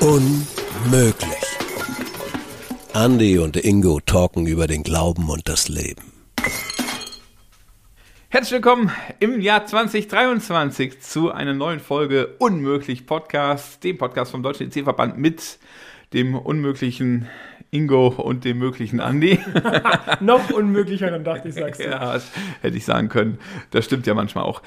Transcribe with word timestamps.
Unmöglich. 0.00 1.28
Andy 2.94 3.38
und 3.38 3.56
Ingo 3.56 4.00
talken 4.00 4.46
über 4.46 4.66
den 4.66 4.82
Glauben 4.82 5.30
und 5.30 5.48
das 5.48 5.68
Leben. 5.68 6.12
Herzlich 8.28 8.52
willkommen 8.52 8.90
im 9.18 9.40
Jahr 9.40 9.64
2023 9.64 11.00
zu 11.00 11.32
einer 11.32 11.54
neuen 11.54 11.80
Folge 11.80 12.34
Unmöglich 12.38 13.06
Podcast, 13.06 13.82
dem 13.82 13.96
Podcast 13.96 14.30
vom 14.30 14.42
Deutschen 14.42 14.68
EC-Verband 14.70 15.16
mit 15.16 15.58
dem 16.12 16.34
unmöglichen 16.34 17.28
Ingo 17.70 18.08
und 18.08 18.44
dem 18.44 18.58
möglichen 18.58 19.00
Andi. 19.00 19.38
Noch 20.20 20.50
unmöglicher, 20.50 21.10
dann 21.10 21.24
dachte 21.24 21.48
ich, 21.48 21.54
sagst 21.54 21.80
du. 21.80 21.84
Ja, 21.84 22.18
hätte 22.62 22.76
ich 22.76 22.84
sagen 22.84 23.08
können. 23.08 23.38
Das 23.70 23.84
stimmt 23.84 24.06
ja 24.06 24.14
manchmal 24.14 24.44
auch. 24.44 24.62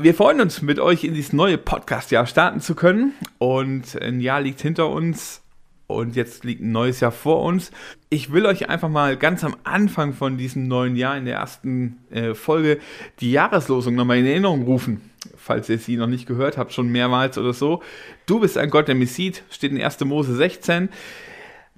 Wir 0.00 0.14
freuen 0.14 0.40
uns, 0.40 0.62
mit 0.62 0.80
euch 0.80 1.04
in 1.04 1.14
dieses 1.14 1.32
neue 1.32 1.58
Podcast-Jahr 1.58 2.26
starten 2.26 2.60
zu 2.60 2.74
können. 2.74 3.12
Und 3.38 4.00
ein 4.00 4.20
Jahr 4.20 4.40
liegt 4.40 4.60
hinter 4.60 4.88
uns 4.88 5.42
und 5.86 6.16
jetzt 6.16 6.44
liegt 6.44 6.62
ein 6.62 6.72
neues 6.72 7.00
Jahr 7.00 7.12
vor 7.12 7.42
uns. 7.42 7.70
Ich 8.10 8.32
will 8.32 8.46
euch 8.46 8.68
einfach 8.68 8.88
mal 8.88 9.16
ganz 9.16 9.44
am 9.44 9.56
Anfang 9.64 10.14
von 10.14 10.36
diesem 10.36 10.66
neuen 10.66 10.96
Jahr 10.96 11.16
in 11.16 11.26
der 11.26 11.36
ersten 11.36 11.98
äh, 12.10 12.34
Folge 12.34 12.78
die 13.20 13.30
Jahreslosung 13.30 13.94
nochmal 13.94 14.18
in 14.18 14.26
Erinnerung 14.26 14.62
rufen. 14.62 15.10
Falls 15.36 15.68
ihr 15.68 15.78
sie 15.78 15.96
noch 15.96 16.06
nicht 16.06 16.26
gehört 16.26 16.58
habt, 16.58 16.72
schon 16.72 16.88
mehrmals 16.88 17.38
oder 17.38 17.52
so. 17.52 17.82
Du 18.26 18.40
bist 18.40 18.58
ein 18.58 18.70
Gott, 18.70 18.88
der 18.88 18.94
mich 18.94 19.12
sieht, 19.12 19.44
steht 19.50 19.72
in 19.72 19.80
1. 19.80 20.00
Mose 20.00 20.34
16. 20.34 20.88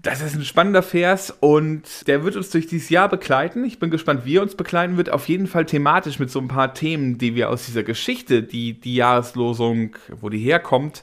Das 0.01 0.21
ist 0.21 0.37
ein 0.37 0.45
spannender 0.45 0.85
Vers 0.85 1.35
und 1.41 2.07
der 2.07 2.23
wird 2.23 2.37
uns 2.37 2.51
durch 2.51 2.69
dieses 2.69 2.89
Jahr 2.89 3.09
begleiten. 3.09 3.65
Ich 3.65 3.81
bin 3.81 3.91
gespannt, 3.91 4.25
wie 4.25 4.37
er 4.37 4.43
uns 4.43 4.55
begleiten 4.55 4.97
wird. 4.97 5.11
Auf 5.11 5.29
jeden 5.29 5.49
Fall 5.49 5.67
thematisch 5.67 6.21
mit 6.21 6.31
so 6.31 6.39
ein 6.39 6.47
paar 6.47 6.73
Themen, 6.73 7.19
die 7.19 7.35
wir 7.35 7.51
aus 7.51 7.67
dieser 7.67 7.83
Geschichte, 7.83 8.45
die 8.45 8.75
die 8.75 8.95
Jahreslosung, 8.95 9.97
wo 10.21 10.29
die 10.29 10.39
herkommt, 10.39 11.03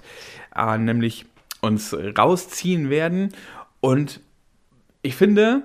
äh, 0.55 0.77
nämlich 0.77 1.25
uns 1.59 1.93
rausziehen 2.17 2.89
werden. 2.89 3.33
Und 3.81 4.21
ich 5.01 5.17
finde, 5.17 5.63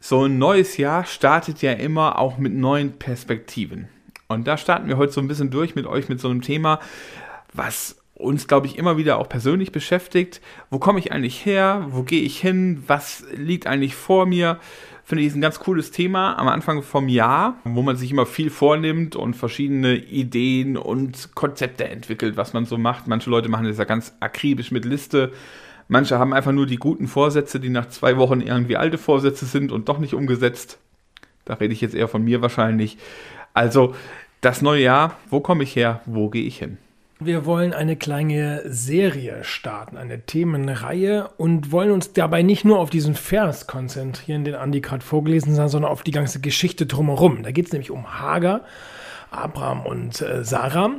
so 0.00 0.24
ein 0.24 0.38
neues 0.38 0.78
Jahr 0.78 1.04
startet 1.04 1.60
ja 1.60 1.72
immer 1.72 2.18
auch 2.18 2.38
mit 2.38 2.54
neuen 2.54 2.92
Perspektiven. 2.98 3.88
Und 4.26 4.46
da 4.46 4.56
starten 4.56 4.88
wir 4.88 4.96
heute 4.96 5.12
so 5.12 5.20
ein 5.20 5.28
bisschen 5.28 5.50
durch 5.50 5.74
mit 5.74 5.84
euch 5.84 6.08
mit 6.08 6.18
so 6.18 6.30
einem 6.30 6.40
Thema, 6.40 6.80
was 7.52 7.99
uns, 8.20 8.46
glaube 8.46 8.66
ich, 8.66 8.78
immer 8.78 8.96
wieder 8.96 9.18
auch 9.18 9.28
persönlich 9.28 9.72
beschäftigt. 9.72 10.40
Wo 10.70 10.78
komme 10.78 10.98
ich 10.98 11.12
eigentlich 11.12 11.44
her? 11.44 11.86
Wo 11.90 12.02
gehe 12.02 12.22
ich 12.22 12.40
hin? 12.40 12.82
Was 12.86 13.24
liegt 13.34 13.66
eigentlich 13.66 13.94
vor 13.94 14.26
mir? 14.26 14.58
Finde 15.04 15.22
ich 15.22 15.28
ist 15.28 15.34
ein 15.34 15.40
ganz 15.40 15.58
cooles 15.58 15.90
Thema 15.90 16.38
am 16.38 16.46
Anfang 16.46 16.84
vom 16.84 17.08
Jahr, 17.08 17.56
wo 17.64 17.82
man 17.82 17.96
sich 17.96 18.12
immer 18.12 18.26
viel 18.26 18.48
vornimmt 18.48 19.16
und 19.16 19.34
verschiedene 19.34 19.96
Ideen 19.96 20.76
und 20.76 21.34
Konzepte 21.34 21.88
entwickelt, 21.88 22.36
was 22.36 22.52
man 22.52 22.64
so 22.64 22.78
macht. 22.78 23.08
Manche 23.08 23.28
Leute 23.28 23.48
machen 23.48 23.66
das 23.66 23.78
ja 23.78 23.84
ganz 23.84 24.14
akribisch 24.20 24.70
mit 24.70 24.84
Liste. 24.84 25.32
Manche 25.88 26.20
haben 26.20 26.32
einfach 26.32 26.52
nur 26.52 26.66
die 26.66 26.76
guten 26.76 27.08
Vorsätze, 27.08 27.58
die 27.58 27.70
nach 27.70 27.88
zwei 27.88 28.18
Wochen 28.18 28.40
irgendwie 28.40 28.76
alte 28.76 28.98
Vorsätze 28.98 29.46
sind 29.46 29.72
und 29.72 29.88
doch 29.88 29.98
nicht 29.98 30.14
umgesetzt. 30.14 30.78
Da 31.44 31.54
rede 31.54 31.74
ich 31.74 31.80
jetzt 31.80 31.96
eher 31.96 32.06
von 32.06 32.22
mir 32.22 32.40
wahrscheinlich. 32.40 32.96
Also 33.52 33.96
das 34.40 34.62
neue 34.62 34.82
Jahr, 34.82 35.16
wo 35.28 35.40
komme 35.40 35.64
ich 35.64 35.74
her? 35.74 36.02
Wo 36.06 36.30
gehe 36.30 36.44
ich 36.44 36.58
hin? 36.58 36.78
Wir 37.22 37.44
wollen 37.44 37.74
eine 37.74 37.96
kleine 37.96 38.62
Serie 38.64 39.44
starten, 39.44 39.98
eine 39.98 40.22
Themenreihe 40.22 41.28
und 41.36 41.70
wollen 41.70 41.90
uns 41.90 42.14
dabei 42.14 42.40
nicht 42.40 42.64
nur 42.64 42.78
auf 42.78 42.88
diesen 42.88 43.14
Vers 43.14 43.66
konzentrieren, 43.66 44.42
den 44.44 44.54
Andi 44.54 44.80
gerade 44.80 45.04
vorgelesen 45.04 45.58
hat, 45.58 45.68
sondern 45.68 45.90
auf 45.90 46.02
die 46.02 46.12
ganze 46.12 46.40
Geschichte 46.40 46.86
drumherum. 46.86 47.42
Da 47.42 47.50
geht 47.50 47.66
es 47.66 47.72
nämlich 47.72 47.90
um 47.90 48.18
Hagar, 48.18 48.62
Abraham 49.30 49.84
und 49.84 50.22
äh, 50.22 50.44
Sarah. 50.44 50.92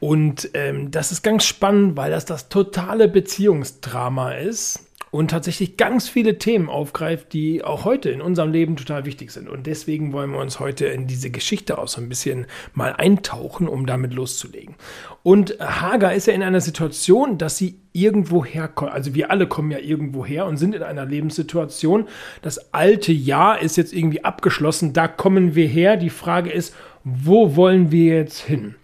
Und 0.00 0.48
ähm, 0.54 0.90
das 0.90 1.12
ist 1.12 1.22
ganz 1.22 1.44
spannend, 1.44 1.94
weil 1.94 2.10
das 2.10 2.24
das 2.24 2.48
totale 2.48 3.06
Beziehungsdrama 3.06 4.32
ist 4.32 4.85
und 5.10 5.30
tatsächlich 5.30 5.76
ganz 5.76 6.08
viele 6.08 6.38
Themen 6.38 6.68
aufgreift, 6.68 7.32
die 7.32 7.64
auch 7.64 7.84
heute 7.84 8.10
in 8.10 8.20
unserem 8.20 8.52
Leben 8.52 8.76
total 8.76 9.04
wichtig 9.04 9.30
sind. 9.30 9.48
Und 9.48 9.66
deswegen 9.66 10.12
wollen 10.12 10.30
wir 10.30 10.40
uns 10.40 10.60
heute 10.60 10.86
in 10.86 11.06
diese 11.06 11.30
Geschichte 11.30 11.78
auch 11.78 11.88
so 11.88 12.00
ein 12.00 12.08
bisschen 12.08 12.46
mal 12.74 12.92
eintauchen, 12.92 13.68
um 13.68 13.86
damit 13.86 14.12
loszulegen. 14.12 14.74
Und 15.22 15.56
Hagar 15.60 16.14
ist 16.14 16.26
ja 16.26 16.34
in 16.34 16.42
einer 16.42 16.60
Situation, 16.60 17.38
dass 17.38 17.56
sie 17.56 17.78
irgendwo 17.92 18.44
herkommt. 18.44 18.92
Also 18.92 19.14
wir 19.14 19.30
alle 19.30 19.46
kommen 19.46 19.70
ja 19.70 19.78
irgendwo 19.78 20.26
her 20.26 20.46
und 20.46 20.56
sind 20.56 20.74
in 20.74 20.82
einer 20.82 21.06
Lebenssituation. 21.06 22.08
Das 22.42 22.74
alte 22.74 23.12
Jahr 23.12 23.60
ist 23.62 23.76
jetzt 23.76 23.94
irgendwie 23.94 24.24
abgeschlossen. 24.24 24.92
Da 24.92 25.08
kommen 25.08 25.54
wir 25.54 25.66
her. 25.66 25.96
Die 25.96 26.10
Frage 26.10 26.50
ist, 26.50 26.74
wo 27.04 27.56
wollen 27.56 27.90
wir 27.90 28.16
jetzt 28.16 28.40
hin? 28.40 28.74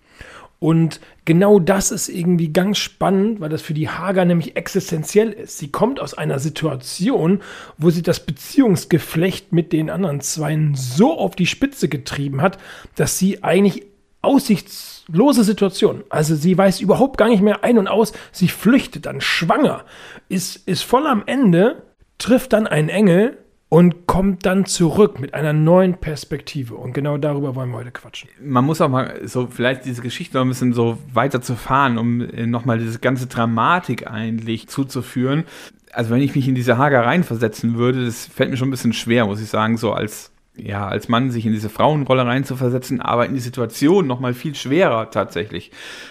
Und 0.60 1.00
genau 1.24 1.58
das 1.58 1.90
ist 1.90 2.08
irgendwie 2.08 2.52
ganz 2.52 2.78
spannend, 2.78 3.40
weil 3.40 3.48
das 3.48 3.62
für 3.62 3.74
die 3.74 3.88
Hager 3.88 4.24
nämlich 4.24 4.56
existenziell 4.56 5.30
ist. 5.30 5.58
Sie 5.58 5.70
kommt 5.70 6.00
aus 6.00 6.14
einer 6.14 6.38
Situation, 6.38 7.40
wo 7.78 7.90
sie 7.90 8.02
das 8.02 8.20
Beziehungsgeflecht 8.20 9.52
mit 9.52 9.72
den 9.72 9.90
anderen 9.90 10.20
Zweien 10.20 10.74
so 10.74 11.18
auf 11.18 11.36
die 11.36 11.46
Spitze 11.46 11.88
getrieben 11.88 12.42
hat, 12.42 12.58
dass 12.96 13.18
sie 13.18 13.42
eigentlich 13.42 13.84
aussichtslose 14.22 15.44
Situation. 15.44 16.04
Also 16.08 16.34
sie 16.34 16.56
weiß 16.56 16.80
überhaupt 16.80 17.18
gar 17.18 17.28
nicht 17.28 17.42
mehr 17.42 17.64
ein 17.64 17.78
und 17.78 17.88
aus. 17.88 18.12
Sie 18.30 18.48
flüchtet 18.48 19.06
dann 19.06 19.20
schwanger, 19.20 19.84
ist, 20.28 20.68
ist 20.68 20.82
voll 20.82 21.06
am 21.06 21.24
Ende, 21.26 21.82
trifft 22.18 22.52
dann 22.52 22.66
einen 22.66 22.88
Engel 22.88 23.38
und 23.72 24.06
kommt 24.06 24.44
dann 24.44 24.66
zurück 24.66 25.18
mit 25.18 25.32
einer 25.32 25.54
neuen 25.54 25.94
Perspektive. 25.94 26.74
Und 26.74 26.92
genau 26.92 27.16
darüber 27.16 27.54
wollen 27.54 27.70
wir 27.70 27.78
heute 27.78 27.90
quatschen. 27.90 28.28
Man 28.38 28.66
muss 28.66 28.82
auch 28.82 28.90
mal 28.90 29.26
so 29.26 29.46
vielleicht 29.46 29.86
diese 29.86 30.02
Geschichte 30.02 30.36
noch 30.36 30.44
ein 30.44 30.48
bisschen 30.48 30.74
so 30.74 30.98
weiter 31.10 31.40
zu 31.40 31.56
fahren, 31.56 31.96
um 31.96 32.20
äh, 32.20 32.46
nochmal 32.46 32.78
diese 32.78 32.98
ganze 32.98 33.28
Dramatik 33.28 34.10
eigentlich 34.10 34.68
zuzuführen. 34.68 35.44
Also 35.90 36.10
wenn 36.10 36.20
ich 36.20 36.34
mich 36.34 36.46
in 36.48 36.54
diese 36.54 36.76
Hager 36.76 37.06
reinversetzen 37.06 37.76
würde, 37.76 38.04
das 38.04 38.26
fällt 38.26 38.50
mir 38.50 38.58
schon 38.58 38.68
ein 38.68 38.72
bisschen 38.72 38.92
schwer, 38.92 39.24
muss 39.24 39.40
ich 39.40 39.48
sagen, 39.48 39.78
so 39.78 39.94
als 39.94 40.31
ja, 40.54 40.86
als 40.86 41.08
Mann 41.08 41.30
sich 41.30 41.46
in 41.46 41.52
diese 41.52 41.70
Frauenrolle 41.70 42.26
reinzuversetzen, 42.26 43.00
aber 43.00 43.24
in 43.24 43.32
die 43.32 43.40
Situation 43.40 44.06
nochmal 44.06 44.34
viel 44.34 44.54
schwerer 44.54 45.10
tatsächlich. 45.10 45.70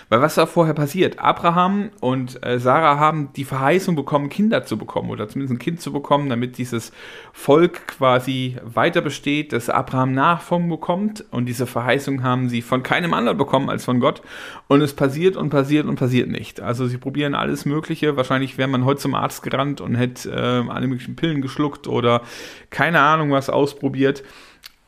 Weil 0.10 0.22
was 0.22 0.34
da 0.34 0.48
vorher 0.48 0.74
passiert? 0.74 1.20
Abraham 1.20 1.92
und 2.00 2.44
äh, 2.44 2.60
Sarah 2.60 2.98
haben 2.98 3.30
die 3.36 3.44
Verheißung 3.44 3.96
bekommen, 3.96 4.30
Kinder 4.30 4.66
zu 4.66 4.80
bekommen 4.80 5.12
oder 5.12 5.30
zumindest 5.30 5.54
ein 5.54 5.60
Kind 5.60 5.80
zu 5.80 5.94
bekommen, 5.94 6.28
damit 6.28 6.58
dieses 6.58 6.92
Volk 7.34 7.88
quasi 7.88 8.58
weiter 8.64 9.02
besteht, 9.02 9.54
dass 9.54 9.70
Abraham 9.70 10.14
Nachfolgen 10.14 10.70
bekommt 10.70 11.24
und 11.30 11.46
diese 11.46 11.68
Verheißung 11.68 12.24
haben 12.24 12.50
sie 12.50 12.64
von 12.64 12.82
keinem 12.82 13.14
anderen 13.14 13.38
bekommen 13.38 13.70
als 13.70 13.86
von 13.86 14.00
Gott 14.00 14.24
und 14.68 14.82
es 14.82 14.96
passiert 14.96 15.38
und 15.38 15.52
passiert 15.52 15.86
und 15.86 15.98
passiert 15.98 16.30
nicht. 16.30 16.62
Also 16.62 16.88
sie 16.88 16.98
probieren 16.98 17.36
alles 17.36 17.66
Mögliche. 17.66 18.18
Wahrscheinlich 18.18 18.58
wäre 18.58 18.68
man 18.68 18.86
heute 18.86 19.02
zum 19.02 19.14
Arzt 19.14 19.44
gerannt 19.44 19.82
und 19.82 19.94
hätte 19.94 20.32
äh, 20.32 20.70
alle 20.70 20.88
möglichen 20.88 21.16
Pillen 21.16 21.44
geschluckt 21.44 21.88
oder 21.88 22.24
keine 22.72 23.02
Ahnung 23.02 23.32
was 23.32 23.52
ausprobiert 23.52 24.24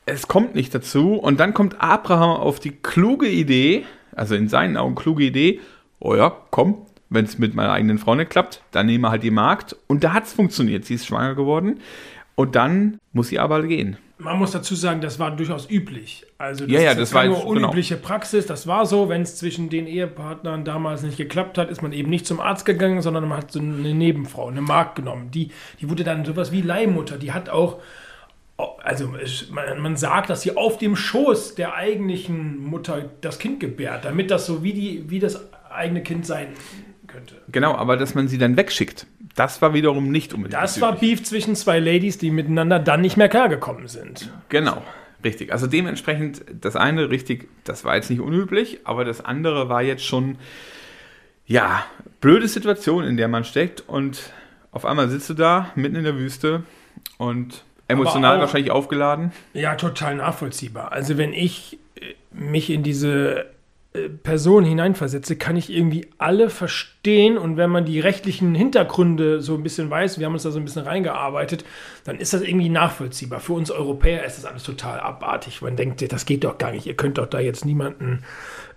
es 0.06 0.28
kommt 0.28 0.56
nicht 0.56 0.74
dazu. 0.74 1.16
Und 1.16 1.40
dann 1.40 1.53
kommt 1.53 1.81
Abraham 1.81 2.31
auf 2.31 2.59
die 2.59 2.72
kluge 2.72 3.28
Idee, 3.28 3.86
also 4.16 4.36
in 4.36 4.47
seinen 4.47 4.78
Augen 4.78 4.96
kluge 4.96 5.24
Idee, 5.24 5.59
oh 6.00 6.16
ja, 6.16 6.36
komm, 6.52 6.86
wenn 7.09 7.25
es 7.25 7.38
mit 7.38 7.56
meiner 7.56 7.72
eigenen 7.72 7.97
Frau 7.97 8.16
nicht 8.16 8.30
klappt, 8.30 8.62
dann 8.72 8.88
nehmen 8.88 9.03
wir 9.03 9.12
halt 9.12 9.24
die 9.24 9.31
Markt. 9.31 9.75
Und 9.88 10.03
da 10.03 10.14
hat 10.14 10.25
es 10.25 10.34
funktioniert. 10.34 10.86
Sie 10.86 10.96
ist 10.96 11.06
schwanger 11.06 11.36
geworden. 11.36 11.80
Und 12.36 12.56
dann 12.56 13.00
muss 13.12 13.28
sie 13.28 13.40
aber 13.40 13.62
gehen. 13.64 13.97
Man 14.18 14.40
muss 14.40 14.52
dazu 14.52 14.74
sagen, 14.74 15.02
das 15.02 15.19
war 15.19 15.36
durchaus 15.36 15.69
üblich. 15.69 16.25
Also 16.38 16.66
das 16.66 16.74
ja, 16.74 16.81
ja, 16.81 16.96
das 16.96 17.14
war 17.14 17.25
nur 17.25 17.40
genau. 17.40 17.50
unübliche 17.50 17.96
genau. 17.96 18.08
Praxis. 18.08 18.46
Das 18.46 18.68
war 18.68 18.85
so, 18.85 19.09
wenn 19.09 19.22
es 19.22 19.35
zwischen 19.35 19.70
den 19.70 19.85
Ehepartnern 19.85 20.64
damals 20.64 21.03
nicht 21.03 21.18
geklappt 21.18 21.58
hat, 21.58 21.70
ist 21.70 21.81
man 21.81 21.94
eben 21.94 22.09
nicht 22.09 22.25
zum 22.25 22.40
Arzt 22.40 22.66
gegangen, 22.66 23.02
sondern 23.02 23.28
man 23.28 23.40
hat 23.40 23.52
so 23.52 23.59
eine 23.59 23.94
Nebenfrau, 23.94 24.47
eine 24.47 24.62
Markt 24.62 24.96
genommen. 24.96 25.30
Die, 25.31 25.52
die 25.81 25.90
wurde 25.90 26.03
dann 26.03 26.25
sowas 26.25 26.52
wie 26.52 26.62
Leihmutter. 26.62 27.18
Die 27.18 27.34
hat 27.34 27.50
auch 27.50 27.80
also 28.58 29.14
man, 29.52 29.81
man, 29.81 29.97
sagt, 29.97 30.30
dass 30.30 30.41
sie 30.41 30.56
auf 30.56 30.78
dem 30.78 30.96
Schoß 30.96 31.56
der 31.56 31.74
eigentlichen 31.74 32.64
Mutter 32.64 33.09
das 33.22 33.40
Kind 33.40 33.59
gebärt, 33.59 34.05
damit 34.05 34.29
das 34.29 34.46
so 34.46 34.64
wie, 34.64 34.73
die, 34.73 35.09
wie 35.09 35.20
das 35.20 35.50
eigene 35.72 36.03
Kind 36.03 36.26
sein 36.26 36.50
könnte. 37.08 37.35
Genau, 37.52 37.76
aber 37.76 37.97
dass 37.97 38.16
man 38.16 38.28
sie 38.28 38.38
dann 38.38 38.55
wegschickt, 38.55 39.08
das 39.35 39.61
war 39.61 39.73
wiederum 39.73 40.11
nicht 40.11 40.34
unbedingt. 40.34 40.61
Das 40.61 40.79
war 40.82 40.96
Beef 40.96 41.23
zwischen 41.23 41.55
zwei 41.55 41.79
Ladies, 41.79 42.17
die 42.17 42.29
miteinander 42.29 42.79
dann 42.79 43.02
nicht 43.02 43.17
mehr 43.17 43.29
klargekommen 43.29 43.88
sind. 43.88 44.32
Genau, 44.50 44.84
richtig. 45.23 45.52
Also 45.52 45.66
dementsprechend, 45.67 46.44
das 46.61 46.76
eine 46.76 47.09
richtig, 47.09 47.50
das 47.64 47.84
war 47.84 47.96
jetzt 47.96 48.09
nicht 48.09 48.22
unüblich, 48.22 48.82
aber 48.84 49.05
das 49.05 49.26
andere 49.26 49.70
war 49.70 49.82
jetzt 49.82 50.05
schon, 50.05 50.38
ja, 51.47 51.85
blöde 52.22 52.47
Situation, 52.47 53.03
in 53.03 53.17
der 53.17 53.28
man 53.28 53.44
steckt 53.44 53.84
und 53.88 54.32
auf 54.72 54.85
einmal 54.85 55.09
sitzt 55.09 55.29
du 55.29 55.34
da 55.34 55.72
mitten 55.76 55.96
in 55.96 56.03
der 56.03 56.17
Wüste 56.17 56.64
und 57.17 57.64
Emotional 57.93 58.37
auch, 58.37 58.41
wahrscheinlich 58.41 58.72
aufgeladen? 58.72 59.31
Ja, 59.53 59.75
total 59.75 60.16
nachvollziehbar. 60.16 60.91
Also 60.91 61.17
wenn 61.17 61.34
ich 61.34 61.79
äh, 61.95 62.13
mich 62.31 62.69
in 62.69 62.84
diese 62.84 63.45
äh, 63.93 64.09
Person 64.09 64.66
hineinversetze, 64.66 65.35
kann 65.35 65.55
ich 65.55 65.72
irgendwie 65.72 66.07
alle 66.17 66.49
verstehen. 66.49 67.37
Und 67.37 67.57
wenn 67.57 67.69
man 67.69 67.85
die 67.85 67.99
rechtlichen 67.99 68.55
Hintergründe 68.55 69.41
so 69.41 69.55
ein 69.55 69.63
bisschen 69.63 69.90
weiß, 69.90 70.19
wir 70.19 70.25
haben 70.25 70.34
uns 70.34 70.43
da 70.43 70.51
so 70.51 70.59
ein 70.59 70.66
bisschen 70.66 70.84
reingearbeitet, 70.84 71.63
dann 72.03 72.17
ist 72.17 72.34
das 72.34 72.41
irgendwie 72.41 72.69
nachvollziehbar. 72.69 73.40
Für 73.40 73.53
uns 73.53 73.72
Europäer 73.72 74.25
ist 74.25 74.37
das 74.37 74.45
alles 74.45 74.63
total 74.63 74.99
abartig. 74.99 75.61
Man 75.61 75.75
denkt, 75.75 76.11
das 76.11 76.25
geht 76.25 76.43
doch 76.43 76.57
gar 76.57 76.72
nicht. 76.72 76.85
Ihr 76.85 76.95
könnt 76.95 77.17
doch 77.17 77.28
da 77.28 77.40
jetzt 77.40 77.66
niemanden, 77.66 78.23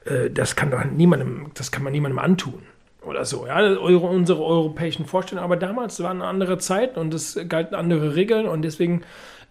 äh, 0.05 0.31
das 0.31 0.57
kann 0.57 0.71
doch 0.71 0.85
niemandem, 0.85 1.51
das 1.55 1.73
kann 1.73 1.83
man 1.83 1.93
niemandem 1.93 2.19
antun 2.19 2.63
oder 3.07 3.25
so. 3.25 3.47
Ja, 3.47 3.57
eure, 3.57 4.07
unsere 4.07 4.43
europäischen 4.43 5.07
Vorstellungen. 5.07 5.45
Aber 5.45 5.57
damals 5.57 6.03
waren 6.03 6.23
andere 6.23 6.59
Zeiten 6.59 6.99
und 6.99 7.15
es 7.15 7.39
galten 7.49 7.75
andere 7.75 8.15
Regeln 8.15 8.47
und 8.47 8.63
deswegen 8.63 9.03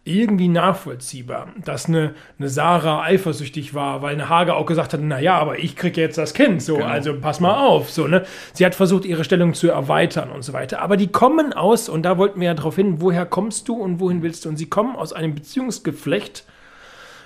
irgendwie 0.08 0.50
nachvollziehbar, 0.50 1.48
dass 1.66 1.88
eine, 1.88 2.14
eine 2.38 2.48
Sarah 2.48 3.02
eifersüchtig 3.02 3.74
war, 3.74 4.04
weil 4.04 4.14
eine 4.14 4.30
Hager 4.30 4.56
auch 4.56 4.68
gesagt 4.68 4.94
hat, 4.94 5.02
naja, 5.02 5.36
aber 5.40 5.58
ich 5.58 5.76
kriege 5.76 6.00
jetzt 6.00 6.20
das 6.20 6.36
Kind, 6.36 6.62
so, 6.62 6.76
genau. 6.76 6.86
also 6.86 7.20
pass 7.20 7.40
mal 7.40 7.66
auf, 7.66 7.90
so, 7.90 8.06
ne. 8.06 8.24
Sie 8.54 8.64
hat 8.64 8.76
versucht, 8.76 9.04
ihre 9.04 9.24
Stellung 9.24 9.56
zu 9.56 9.68
erweitern 9.68 10.30
und 10.30 10.44
so 10.44 10.54
weiter. 10.54 10.84
Aber 10.84 10.96
die 10.96 11.08
kommen 11.08 11.54
aus, 11.54 11.90
und 11.90 12.04
da 12.04 12.20
wollten 12.20 12.40
wir 12.40 12.50
ja 12.50 12.54
drauf 12.54 12.76
hin, 12.76 13.02
woher 13.02 13.26
kommst 13.26 13.68
du 13.68 13.82
und 13.82 14.00
wohin 14.00 14.22
willst 14.22 14.46
du? 14.46 14.50
Und 14.50 14.58
sie 14.58 14.70
kommen 14.70 14.96
aus 14.96 15.12
einem 15.12 15.34
Beziehungsgeflecht, 15.34 16.46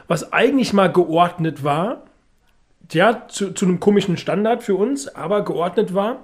was 0.08 0.32
eigentlich 0.32 0.72
mal 0.72 0.90
geordnet 0.90 1.66
war, 1.66 2.04
ja, 2.92 3.28
zu, 3.28 3.54
zu 3.54 3.66
einem 3.66 3.80
komischen 3.80 4.18
Standard 4.18 4.64
für 4.64 4.76
uns, 4.76 5.08
aber 5.08 5.44
geordnet 5.44 5.94
war 5.94 6.24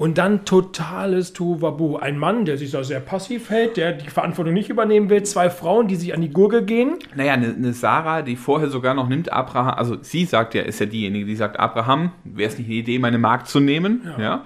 und 0.00 0.16
dann 0.16 0.46
totales 0.46 1.34
Tuwabu. 1.34 1.98
Ein 1.98 2.16
Mann, 2.16 2.46
der 2.46 2.56
sich 2.56 2.70
da 2.70 2.82
sehr 2.82 3.00
passiv 3.00 3.50
hält, 3.50 3.76
der 3.76 3.92
die 3.92 4.08
Verantwortung 4.08 4.54
nicht 4.54 4.70
übernehmen 4.70 5.10
will. 5.10 5.22
Zwei 5.24 5.50
Frauen, 5.50 5.88
die 5.88 5.96
sich 5.96 6.14
an 6.14 6.22
die 6.22 6.30
Gurgel 6.30 6.64
gehen. 6.64 6.94
Naja, 7.14 7.34
eine, 7.34 7.48
eine 7.48 7.74
Sarah, 7.74 8.22
die 8.22 8.36
vorher 8.36 8.70
sogar 8.70 8.94
noch 8.94 9.10
nimmt 9.10 9.30
Abraham, 9.30 9.74
also 9.74 9.98
sie 10.00 10.24
sagt 10.24 10.54
ja, 10.54 10.62
ist 10.62 10.80
ja 10.80 10.86
diejenige, 10.86 11.26
die 11.26 11.36
sagt, 11.36 11.60
Abraham, 11.60 12.12
wäre 12.24 12.50
es 12.50 12.56
nicht 12.56 12.68
eine 12.68 12.76
Idee, 12.76 12.98
meine 12.98 13.18
Magd 13.18 13.48
zu 13.48 13.60
nehmen? 13.60 14.00
Ja. 14.06 14.22
ja. 14.22 14.44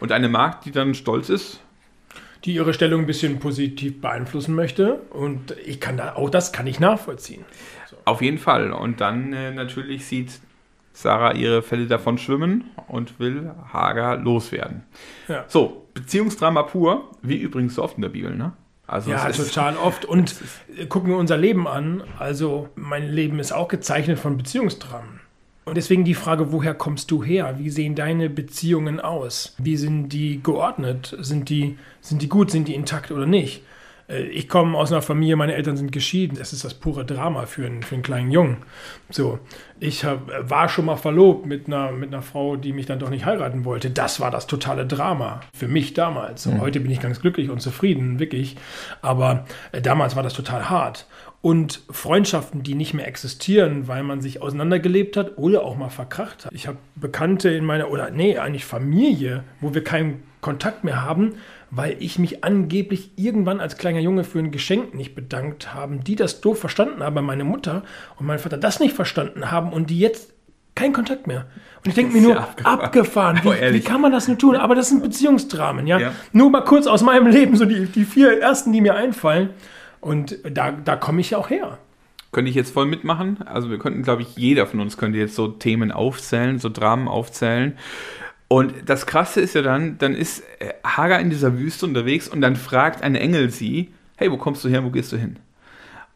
Und 0.00 0.10
eine 0.10 0.28
Magd, 0.28 0.64
die 0.64 0.72
dann 0.72 0.94
stolz 0.94 1.28
ist, 1.28 1.60
die 2.44 2.54
ihre 2.54 2.74
Stellung 2.74 3.02
ein 3.02 3.06
bisschen 3.06 3.38
positiv 3.38 4.00
beeinflussen 4.00 4.56
möchte. 4.56 5.00
Und 5.10 5.54
ich 5.64 5.78
kann 5.78 5.96
da, 5.96 6.16
auch 6.16 6.28
das 6.28 6.50
kann 6.50 6.66
ich 6.66 6.80
nachvollziehen. 6.80 7.44
So. 7.88 7.96
Auf 8.04 8.20
jeden 8.20 8.38
Fall. 8.38 8.72
Und 8.72 9.00
dann 9.00 9.32
äh, 9.32 9.52
natürlich 9.52 10.06
sieht 10.06 10.40
Sarah 11.00 11.32
ihre 11.32 11.62
Fälle 11.62 11.86
davon 11.86 12.18
schwimmen 12.18 12.64
und 12.88 13.20
will 13.20 13.52
Hagar 13.72 14.16
loswerden. 14.16 14.82
Ja. 15.28 15.44
So, 15.46 15.86
Beziehungsdrama 15.94 16.64
pur, 16.64 17.08
wie 17.22 17.36
übrigens 17.36 17.76
so 17.76 17.84
oft 17.84 17.94
in 17.98 18.02
der 18.02 18.08
Bibel, 18.08 18.34
ne? 18.34 18.52
Also 18.88 19.10
ja, 19.10 19.30
total 19.30 19.76
oft. 19.76 20.04
Und 20.04 20.34
gucken 20.88 21.10
wir 21.10 21.16
unser 21.16 21.36
Leben 21.36 21.68
an. 21.68 22.02
Also 22.18 22.68
mein 22.74 23.08
Leben 23.08 23.38
ist 23.38 23.52
auch 23.52 23.68
gezeichnet 23.68 24.18
von 24.18 24.36
Beziehungsdramen. 24.36 25.20
Und 25.66 25.76
deswegen 25.76 26.04
die 26.04 26.14
Frage, 26.14 26.50
woher 26.50 26.74
kommst 26.74 27.12
du 27.12 27.22
her? 27.22 27.54
Wie 27.58 27.70
sehen 27.70 27.94
deine 27.94 28.28
Beziehungen 28.28 28.98
aus? 28.98 29.54
Wie 29.58 29.76
sind 29.76 30.08
die 30.08 30.42
geordnet? 30.42 31.16
Sind 31.20 31.48
die, 31.48 31.78
sind 32.00 32.22
die 32.22 32.28
gut? 32.28 32.50
Sind 32.50 32.66
die 32.66 32.74
intakt 32.74 33.12
oder 33.12 33.26
nicht? 33.26 33.62
Äh, 34.08 34.22
ich 34.22 34.48
komme 34.48 34.76
aus 34.76 34.92
einer 34.92 35.02
Familie, 35.02 35.36
meine 35.36 35.54
Eltern 35.54 35.76
sind 35.76 35.92
geschieden. 35.92 36.36
Das 36.38 36.52
ist 36.52 36.64
das 36.64 36.74
pure 36.74 37.04
Drama 37.04 37.46
für 37.46 37.66
einen, 37.66 37.82
für 37.82 37.94
einen 37.94 38.02
kleinen 38.02 38.30
Jungen. 38.30 38.58
So, 39.10 39.38
ich 39.78 40.04
hab, 40.04 40.50
war 40.50 40.68
schon 40.68 40.86
mal 40.86 40.96
verlobt 40.96 41.46
mit 41.46 41.66
einer, 41.66 41.92
mit 41.92 42.12
einer 42.12 42.22
Frau, 42.22 42.56
die 42.56 42.72
mich 42.72 42.86
dann 42.86 42.98
doch 42.98 43.10
nicht 43.10 43.24
heiraten 43.24 43.64
wollte. 43.64 43.90
Das 43.90 44.20
war 44.20 44.30
das 44.30 44.46
totale 44.46 44.86
Drama 44.86 45.40
für 45.54 45.68
mich 45.68 45.94
damals. 45.94 46.46
Mhm. 46.46 46.60
Heute 46.60 46.80
bin 46.80 46.90
ich 46.90 47.00
ganz 47.00 47.20
glücklich 47.20 47.50
und 47.50 47.60
zufrieden, 47.60 48.18
wirklich. 48.18 48.56
Aber 49.02 49.46
äh, 49.72 49.80
damals 49.80 50.16
war 50.16 50.22
das 50.22 50.34
total 50.34 50.68
hart. 50.70 51.06
Und 51.40 51.82
Freundschaften, 51.88 52.64
die 52.64 52.74
nicht 52.74 52.94
mehr 52.94 53.06
existieren, 53.06 53.86
weil 53.86 54.02
man 54.02 54.20
sich 54.20 54.42
auseinandergelebt 54.42 55.16
hat 55.16 55.38
oder 55.38 55.62
auch 55.62 55.76
mal 55.76 55.88
verkracht 55.88 56.44
hat. 56.44 56.52
Ich 56.52 56.66
habe 56.66 56.78
Bekannte 56.96 57.50
in 57.50 57.64
meiner, 57.64 57.90
oder 57.90 58.10
nee, 58.10 58.38
eigentlich 58.38 58.64
Familie, 58.64 59.44
wo 59.60 59.72
wir 59.72 59.84
keinen 59.84 60.24
Kontakt 60.40 60.82
mehr 60.82 61.02
haben, 61.02 61.34
weil 61.70 61.96
ich 62.00 62.18
mich 62.18 62.44
angeblich 62.44 63.10
irgendwann 63.16 63.60
als 63.60 63.76
kleiner 63.76 64.00
Junge 64.00 64.24
für 64.24 64.38
ein 64.38 64.50
Geschenk 64.50 64.94
nicht 64.94 65.14
bedankt 65.14 65.74
haben, 65.74 66.02
die 66.02 66.16
das 66.16 66.40
doof 66.40 66.58
verstanden 66.58 67.02
haben, 67.02 67.24
meine 67.24 67.44
Mutter 67.44 67.82
und 68.16 68.26
mein 68.26 68.38
Vater 68.38 68.56
das 68.56 68.80
nicht 68.80 68.94
verstanden 68.94 69.50
haben 69.50 69.72
und 69.72 69.90
die 69.90 69.98
jetzt 69.98 70.32
keinen 70.74 70.92
Kontakt 70.92 71.26
mehr. 71.26 71.46
Und 71.78 71.88
ich 71.88 71.94
denke 71.94 72.12
mir 72.12 72.22
nur, 72.22 72.34
ja 72.34 72.40
abgefahren. 72.40 72.80
abgefahren. 72.80 73.40
Wie, 73.42 73.48
oh, 73.70 73.72
wie, 73.74 73.80
kann 73.80 74.00
man 74.00 74.12
das 74.12 74.28
nur 74.28 74.38
tun? 74.38 74.56
Aber 74.56 74.74
das 74.74 74.88
sind 74.88 75.02
Beziehungsdramen, 75.02 75.86
ja? 75.86 75.98
ja. 75.98 76.12
Nur 76.32 76.50
mal 76.50 76.62
kurz 76.62 76.86
aus 76.86 77.02
meinem 77.02 77.26
Leben, 77.26 77.56
so 77.56 77.64
die, 77.64 77.86
die 77.86 78.04
vier 78.04 78.40
ersten, 78.40 78.72
die 78.72 78.80
mir 78.80 78.94
einfallen. 78.94 79.50
Und 80.00 80.38
da, 80.48 80.70
da 80.70 80.96
komme 80.96 81.20
ich 81.20 81.30
ja 81.30 81.38
auch 81.38 81.50
her. 81.50 81.78
Könnte 82.30 82.50
ich 82.50 82.54
jetzt 82.54 82.72
voll 82.72 82.86
mitmachen. 82.86 83.38
Also 83.46 83.70
wir 83.70 83.78
könnten, 83.78 84.02
glaube 84.02 84.22
ich, 84.22 84.36
jeder 84.36 84.66
von 84.66 84.80
uns 84.80 84.96
könnte 84.96 85.18
jetzt 85.18 85.34
so 85.34 85.48
Themen 85.48 85.90
aufzählen, 85.90 86.58
so 86.58 86.68
Dramen 86.68 87.08
aufzählen. 87.08 87.76
Und 88.48 88.72
das 88.86 89.06
Krasse 89.06 89.42
ist 89.42 89.54
ja 89.54 89.62
dann, 89.62 89.98
dann 89.98 90.14
ist 90.14 90.42
äh, 90.58 90.72
Hagar 90.82 91.20
in 91.20 91.30
dieser 91.30 91.58
Wüste 91.58 91.84
unterwegs 91.84 92.28
und 92.28 92.40
dann 92.40 92.56
fragt 92.56 93.02
ein 93.02 93.14
Engel 93.14 93.50
sie, 93.50 93.92
hey, 94.16 94.30
wo 94.32 94.38
kommst 94.38 94.64
du 94.64 94.68
her, 94.68 94.84
wo 94.84 94.90
gehst 94.90 95.12
du 95.12 95.16
hin? 95.16 95.36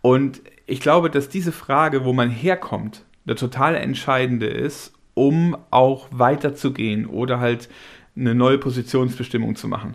Und 0.01 0.41
ich 0.67 0.81
glaube, 0.81 1.11
dass 1.11 1.29
diese 1.29 1.53
Frage, 1.53 2.05
wo 2.05 2.13
man 2.13 2.31
herkommt, 2.31 3.05
der 3.25 3.37
total 3.37 3.75
entscheidende 3.77 4.47
ist, 4.47 4.93
um 5.15 5.57
auch 5.71 6.09
weiterzugehen 6.11 7.07
oder 7.07 7.39
halt 7.39 7.69
eine 8.17 8.35
neue 8.35 8.59
Positionsbestimmung 8.59 9.55
zu 9.55 9.69
machen. 9.69 9.95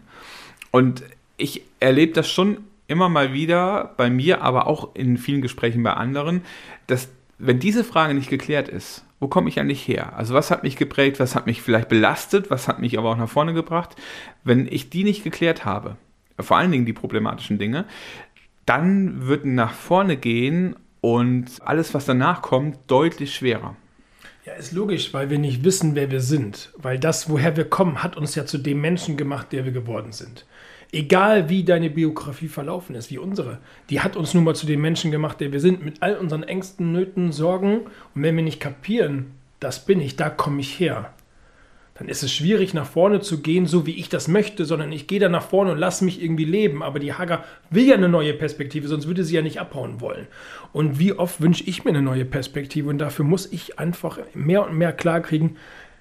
Und 0.71 1.03
ich 1.37 1.63
erlebe 1.79 2.13
das 2.13 2.29
schon 2.29 2.57
immer 2.87 3.09
mal 3.09 3.33
wieder 3.33 3.93
bei 3.97 4.09
mir, 4.09 4.41
aber 4.41 4.67
auch 4.67 4.95
in 4.95 5.17
vielen 5.17 5.41
Gesprächen 5.41 5.83
bei 5.83 5.93
anderen, 5.93 6.41
dass 6.87 7.09
wenn 7.37 7.59
diese 7.59 7.83
Frage 7.83 8.13
nicht 8.13 8.29
geklärt 8.29 8.69
ist, 8.69 9.03
wo 9.19 9.27
komme 9.27 9.49
ich 9.49 9.59
eigentlich 9.59 9.87
her? 9.87 10.15
Also 10.15 10.33
was 10.33 10.51
hat 10.51 10.63
mich 10.63 10.75
geprägt, 10.75 11.19
was 11.19 11.35
hat 11.35 11.47
mich 11.47 11.61
vielleicht 11.61 11.89
belastet, 11.89 12.49
was 12.49 12.67
hat 12.67 12.79
mich 12.79 12.97
aber 12.97 13.11
auch 13.11 13.17
nach 13.17 13.29
vorne 13.29 13.53
gebracht? 13.53 13.95
Wenn 14.43 14.67
ich 14.67 14.89
die 14.89 15.03
nicht 15.03 15.23
geklärt 15.23 15.65
habe, 15.65 15.97
vor 16.39 16.57
allen 16.57 16.71
Dingen 16.71 16.85
die 16.85 16.93
problematischen 16.93 17.57
Dinge, 17.57 17.85
dann 18.65 19.27
wird 19.27 19.45
nach 19.45 19.73
vorne 19.73 20.17
gehen 20.17 20.75
und 21.01 21.61
alles, 21.61 21.93
was 21.93 22.05
danach 22.05 22.41
kommt, 22.41 22.77
deutlich 22.87 23.33
schwerer. 23.33 23.75
Ja, 24.45 24.53
ist 24.53 24.71
logisch, 24.71 25.13
weil 25.13 25.29
wir 25.29 25.39
nicht 25.39 25.63
wissen, 25.63 25.95
wer 25.95 26.09
wir 26.11 26.21
sind. 26.21 26.71
Weil 26.77 26.99
das, 26.99 27.29
woher 27.29 27.57
wir 27.57 27.65
kommen, 27.65 28.01
hat 28.03 28.15
uns 28.15 28.35
ja 28.35 28.45
zu 28.45 28.57
dem 28.57 28.79
Menschen 28.79 29.17
gemacht, 29.17 29.51
der 29.51 29.65
wir 29.65 29.71
geworden 29.71 30.11
sind. 30.11 30.45
Egal 30.97 31.47
wie 31.47 31.63
deine 31.63 31.91
Biografie 31.91 32.47
verlaufen 32.47 32.95
ist, 32.95 33.11
wie 33.11 33.19
unsere, 33.19 33.59
die 33.91 34.01
hat 34.01 34.15
uns 34.15 34.33
nun 34.33 34.43
mal 34.43 34.55
zu 34.55 34.65
dem 34.65 34.81
Menschen 34.81 35.11
gemacht, 35.11 35.39
der 35.39 35.51
wir 35.51 35.59
sind, 35.59 35.85
mit 35.85 36.01
all 36.01 36.15
unseren 36.17 36.41
Ängsten, 36.41 36.91
Nöten, 36.91 37.31
Sorgen. 37.31 37.81
Und 38.15 38.23
wenn 38.23 38.35
wir 38.35 38.43
nicht 38.43 38.59
kapieren, 38.59 39.27
das 39.59 39.85
bin 39.85 40.01
ich, 40.01 40.15
da 40.15 40.31
komme 40.31 40.59
ich 40.59 40.79
her, 40.79 41.13
dann 41.93 42.09
ist 42.09 42.23
es 42.23 42.33
schwierig, 42.33 42.73
nach 42.73 42.87
vorne 42.87 43.21
zu 43.21 43.43
gehen, 43.43 43.67
so 43.67 43.85
wie 43.85 43.99
ich 43.99 44.09
das 44.09 44.27
möchte, 44.27 44.65
sondern 44.65 44.91
ich 44.91 45.05
gehe 45.05 45.19
da 45.19 45.29
nach 45.29 45.43
vorne 45.43 45.71
und 45.71 45.77
lasse 45.77 46.03
mich 46.03 46.19
irgendwie 46.19 46.45
leben. 46.45 46.81
Aber 46.81 46.97
die 46.97 47.13
Hager 47.13 47.43
will 47.69 47.85
ja 47.85 47.93
eine 47.93 48.09
neue 48.09 48.33
Perspektive, 48.33 48.87
sonst 48.87 49.05
würde 49.05 49.23
sie 49.23 49.35
ja 49.35 49.43
nicht 49.43 49.59
abhauen 49.59 50.01
wollen. 50.01 50.25
Und 50.73 50.97
wie 50.97 51.13
oft 51.13 51.41
wünsche 51.41 51.63
ich 51.65 51.85
mir 51.85 51.91
eine 51.91 52.01
neue 52.01 52.25
Perspektive? 52.25 52.89
Und 52.89 52.97
dafür 52.97 53.23
muss 53.23 53.45
ich 53.51 53.77
einfach 53.77 54.17
mehr 54.33 54.65
und 54.65 54.75
mehr 54.75 54.93
klarkriegen, 54.93 55.57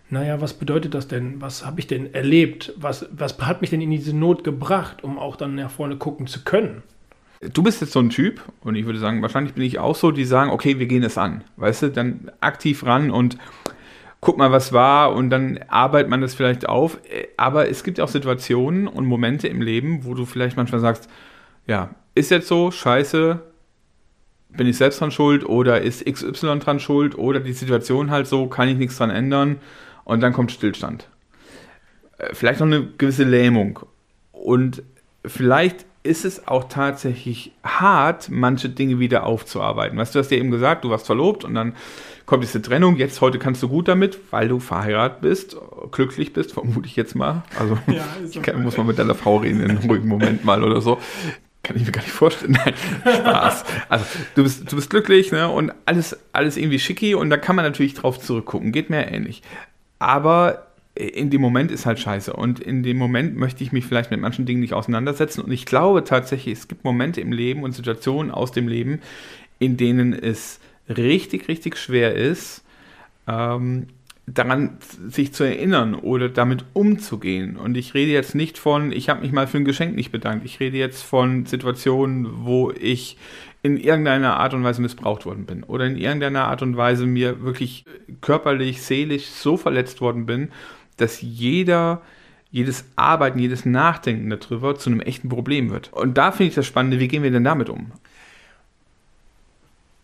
naja, 0.08 0.40
was 0.40 0.54
bedeutet 0.54 0.94
das 0.94 1.08
denn? 1.08 1.40
Was 1.40 1.66
habe 1.66 1.80
ich 1.80 1.86
denn 1.86 2.14
erlebt? 2.14 2.72
Was, 2.76 3.06
was 3.10 3.38
hat 3.40 3.60
mich 3.60 3.70
denn 3.70 3.80
in 3.80 3.90
diese 3.90 4.16
Not 4.16 4.44
gebracht, 4.44 5.02
um 5.02 5.18
auch 5.18 5.36
dann 5.36 5.56
nach 5.56 5.70
vorne 5.70 5.96
gucken 5.96 6.26
zu 6.26 6.44
können? 6.44 6.82
Du 7.52 7.62
bist 7.62 7.80
jetzt 7.80 7.92
so 7.92 8.00
ein 8.00 8.10
Typ, 8.10 8.40
und 8.62 8.76
ich 8.76 8.86
würde 8.86 8.98
sagen, 8.98 9.20
wahrscheinlich 9.20 9.54
bin 9.54 9.64
ich 9.64 9.78
auch 9.78 9.96
so, 9.96 10.10
die 10.10 10.24
sagen, 10.24 10.50
okay, 10.50 10.78
wir 10.78 10.86
gehen 10.86 11.02
es 11.02 11.18
an. 11.18 11.42
Weißt 11.56 11.82
du, 11.82 11.90
dann 11.90 12.30
aktiv 12.40 12.84
ran 12.84 13.10
und 13.10 13.36
guck 14.20 14.38
mal, 14.38 14.52
was 14.52 14.72
war, 14.72 15.12
und 15.12 15.30
dann 15.30 15.58
arbeitet 15.68 16.08
man 16.08 16.20
das 16.20 16.34
vielleicht 16.34 16.68
auf. 16.68 16.98
Aber 17.36 17.68
es 17.68 17.84
gibt 17.84 18.00
auch 18.00 18.08
Situationen 18.08 18.88
und 18.88 19.06
Momente 19.06 19.48
im 19.48 19.60
Leben, 19.60 20.04
wo 20.04 20.14
du 20.14 20.24
vielleicht 20.24 20.56
manchmal 20.56 20.80
sagst, 20.80 21.10
ja, 21.66 21.90
ist 22.14 22.30
jetzt 22.30 22.48
so, 22.48 22.70
scheiße, 22.70 23.40
bin 24.50 24.66
ich 24.66 24.76
selbst 24.76 25.00
dran 25.00 25.10
schuld 25.10 25.44
oder 25.44 25.82
ist 25.82 26.06
XY 26.06 26.60
dran 26.60 26.80
schuld 26.80 27.18
oder 27.18 27.40
die 27.40 27.52
Situation 27.52 28.10
halt 28.10 28.26
so, 28.26 28.46
kann 28.46 28.68
ich 28.68 28.78
nichts 28.78 28.96
dran 28.96 29.10
ändern 29.10 29.56
und 30.06 30.20
dann 30.20 30.32
kommt 30.32 30.52
Stillstand. 30.52 31.08
Äh, 32.16 32.34
vielleicht 32.34 32.60
noch 32.60 32.66
eine 32.66 32.86
gewisse 32.86 33.24
Lähmung. 33.24 33.80
Und 34.32 34.82
vielleicht 35.26 35.84
ist 36.02 36.24
es 36.24 36.46
auch 36.46 36.64
tatsächlich 36.68 37.50
hart, 37.64 38.28
manche 38.30 38.68
Dinge 38.68 39.00
wieder 39.00 39.26
aufzuarbeiten. 39.26 39.98
Weißt 39.98 40.14
du, 40.14 40.20
hast 40.20 40.30
ja 40.30 40.38
eben 40.38 40.52
gesagt, 40.52 40.84
du 40.84 40.90
warst 40.90 41.06
verlobt 41.06 41.44
und 41.44 41.54
dann 41.54 41.74
kommt 42.24 42.44
diese 42.44 42.62
Trennung. 42.62 42.96
Jetzt, 42.96 43.20
heute 43.20 43.40
kannst 43.40 43.62
du 43.64 43.68
gut 43.68 43.88
damit, 43.88 44.18
weil 44.30 44.46
du 44.46 44.60
verheiratet 44.60 45.20
bist, 45.20 45.56
glücklich 45.90 46.32
bist, 46.32 46.52
vermute 46.52 46.86
ich 46.86 46.94
jetzt 46.94 47.16
mal. 47.16 47.42
Also, 47.58 47.76
ja, 47.88 48.04
ich 48.24 48.40
kann, 48.40 48.62
muss 48.62 48.76
man 48.76 48.86
mit 48.86 49.00
deiner 49.00 49.16
Frau 49.16 49.38
reden 49.38 49.60
in 49.60 49.70
einem 49.70 49.90
ruhigen 49.90 50.06
Moment 50.06 50.44
mal 50.44 50.62
oder 50.62 50.80
so. 50.80 50.98
Kann 51.64 51.76
ich 51.76 51.84
mir 51.84 51.90
gar 51.90 52.02
nicht 52.02 52.12
vorstellen. 52.12 52.52
Nein, 52.64 52.74
Spaß. 53.02 53.64
Also, 53.88 54.04
du 54.36 54.44
bist, 54.44 54.70
du 54.70 54.76
bist 54.76 54.88
glücklich 54.88 55.32
ne? 55.32 55.48
und 55.48 55.72
alles, 55.84 56.16
alles 56.32 56.56
irgendwie 56.56 56.78
schicki 56.78 57.16
und 57.16 57.28
da 57.28 57.36
kann 57.36 57.56
man 57.56 57.64
natürlich 57.64 57.94
drauf 57.94 58.20
zurückgucken. 58.20 58.70
Geht 58.70 58.88
mir 58.88 59.10
ähnlich. 59.10 59.42
Aber 59.98 60.66
in 60.96 61.28
dem 61.28 61.42
Moment 61.42 61.70
ist 61.70 61.86
halt 61.86 61.98
scheiße. 61.98 62.32
Und 62.32 62.58
in 62.58 62.82
dem 62.82 62.96
Moment 62.96 63.36
möchte 63.36 63.62
ich 63.62 63.72
mich 63.72 63.84
vielleicht 63.84 64.10
mit 64.10 64.20
manchen 64.20 64.46
Dingen 64.46 64.60
nicht 64.60 64.72
auseinandersetzen. 64.72 65.42
Und 65.42 65.52
ich 65.52 65.66
glaube 65.66 66.04
tatsächlich, 66.04 66.58
es 66.58 66.68
gibt 66.68 66.84
Momente 66.84 67.20
im 67.20 67.32
Leben 67.32 67.62
und 67.62 67.72
Situationen 67.72 68.30
aus 68.30 68.50
dem 68.50 68.66
Leben, 68.66 69.00
in 69.58 69.76
denen 69.76 70.12
es 70.12 70.58
richtig, 70.88 71.48
richtig 71.48 71.76
schwer 71.76 72.14
ist, 72.14 72.64
ähm, 73.26 73.88
daran 74.26 74.78
sich 75.08 75.32
zu 75.32 75.44
erinnern 75.44 75.94
oder 75.94 76.28
damit 76.28 76.64
umzugehen. 76.72 77.56
Und 77.56 77.76
ich 77.76 77.94
rede 77.94 78.10
jetzt 78.10 78.34
nicht 78.34 78.58
von, 78.58 78.90
ich 78.90 79.08
habe 79.08 79.20
mich 79.20 79.32
mal 79.32 79.46
für 79.46 79.58
ein 79.58 79.64
Geschenk 79.64 79.94
nicht 79.94 80.12
bedankt. 80.12 80.44
Ich 80.44 80.58
rede 80.60 80.78
jetzt 80.78 81.02
von 81.02 81.46
Situationen, 81.46 82.44
wo 82.44 82.72
ich 82.72 83.18
in 83.66 83.76
irgendeiner 83.76 84.38
Art 84.38 84.54
und 84.54 84.64
Weise 84.64 84.80
missbraucht 84.80 85.26
worden 85.26 85.44
bin 85.44 85.64
oder 85.64 85.86
in 85.86 85.96
irgendeiner 85.96 86.46
Art 86.46 86.62
und 86.62 86.76
Weise 86.76 87.04
mir 87.04 87.42
wirklich 87.42 87.84
körperlich, 88.20 88.82
seelisch 88.82 89.26
so 89.26 89.56
verletzt 89.56 90.00
worden 90.00 90.24
bin, 90.24 90.50
dass 90.96 91.20
jeder 91.20 92.02
jedes 92.50 92.86
Arbeiten, 92.96 93.38
jedes 93.38 93.66
Nachdenken 93.66 94.30
darüber 94.30 94.76
zu 94.76 94.88
einem 94.88 95.00
echten 95.00 95.28
Problem 95.28 95.70
wird. 95.70 95.92
Und 95.92 96.16
da 96.16 96.32
finde 96.32 96.48
ich 96.50 96.54
das 96.54 96.64
Spannende, 96.64 97.00
wie 97.00 97.08
gehen 97.08 97.22
wir 97.22 97.30
denn 97.30 97.44
damit 97.44 97.68
um? 97.68 97.92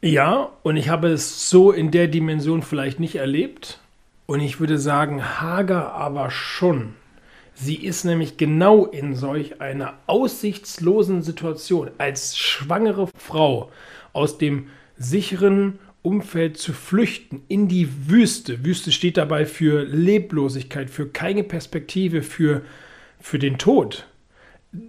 Ja, 0.02 0.50
und 0.62 0.76
ich 0.76 0.88
habe 0.88 1.08
es 1.08 1.48
so 1.48 1.70
in 1.70 1.92
der 1.92 2.08
Dimension 2.08 2.62
vielleicht 2.62 2.98
nicht 2.98 3.14
erlebt. 3.14 3.80
Und 4.26 4.40
ich 4.40 4.60
würde 4.60 4.76
sagen, 4.76 5.40
Hager 5.40 5.92
aber 5.92 6.30
schon. 6.30 6.94
Sie 7.64 7.76
ist 7.76 8.02
nämlich 8.04 8.38
genau 8.38 8.86
in 8.86 9.14
solch 9.14 9.60
einer 9.60 9.94
aussichtslosen 10.08 11.22
Situation 11.22 11.92
als 11.96 12.36
schwangere 12.36 13.06
Frau 13.16 13.70
aus 14.12 14.36
dem 14.36 14.66
sicheren 14.98 15.78
Umfeld 16.02 16.58
zu 16.58 16.72
flüchten 16.72 17.44
in 17.46 17.68
die 17.68 18.08
Wüste. 18.08 18.64
Wüste 18.64 18.90
steht 18.90 19.16
dabei 19.16 19.46
für 19.46 19.84
Leblosigkeit, 19.84 20.90
für 20.90 21.06
keine 21.06 21.44
Perspektive, 21.44 22.22
für, 22.22 22.62
für 23.20 23.38
den 23.38 23.58
Tod. 23.58 24.08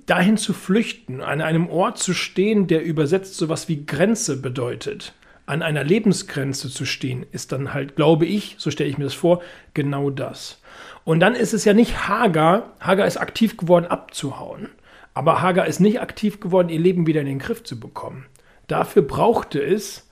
Dahin 0.07 0.37
zu 0.37 0.51
flüchten, 0.51 1.21
an 1.21 1.41
einem 1.41 1.69
Ort 1.69 1.99
zu 1.99 2.15
stehen, 2.15 2.65
der 2.65 2.83
übersetzt 2.83 3.35
sowas 3.35 3.69
wie 3.69 3.85
Grenze 3.85 4.41
bedeutet 4.41 5.13
an 5.45 5.61
einer 5.61 5.83
Lebensgrenze 5.83 6.69
zu 6.69 6.85
stehen, 6.85 7.25
ist 7.31 7.51
dann 7.51 7.73
halt, 7.73 7.95
glaube 7.95 8.25
ich, 8.25 8.55
so 8.57 8.71
stelle 8.71 8.89
ich 8.89 8.97
mir 8.97 9.03
das 9.05 9.13
vor, 9.13 9.41
genau 9.73 10.09
das. 10.09 10.61
Und 11.05 11.19
dann 11.19 11.35
ist 11.35 11.53
es 11.53 11.65
ja 11.65 11.73
nicht 11.73 12.07
Hagar, 12.07 12.71
Hagar 12.79 13.07
ist 13.07 13.17
aktiv 13.17 13.57
geworden, 13.57 13.85
abzuhauen. 13.85 14.69
Aber 15.13 15.41
Hagar 15.41 15.67
ist 15.67 15.79
nicht 15.79 16.01
aktiv 16.01 16.39
geworden, 16.39 16.69
ihr 16.69 16.79
Leben 16.79 17.05
wieder 17.05 17.21
in 17.21 17.27
den 17.27 17.39
Griff 17.39 17.63
zu 17.63 17.79
bekommen. 17.79 18.25
Dafür 18.67 19.01
brauchte 19.01 19.61
es 19.61 20.09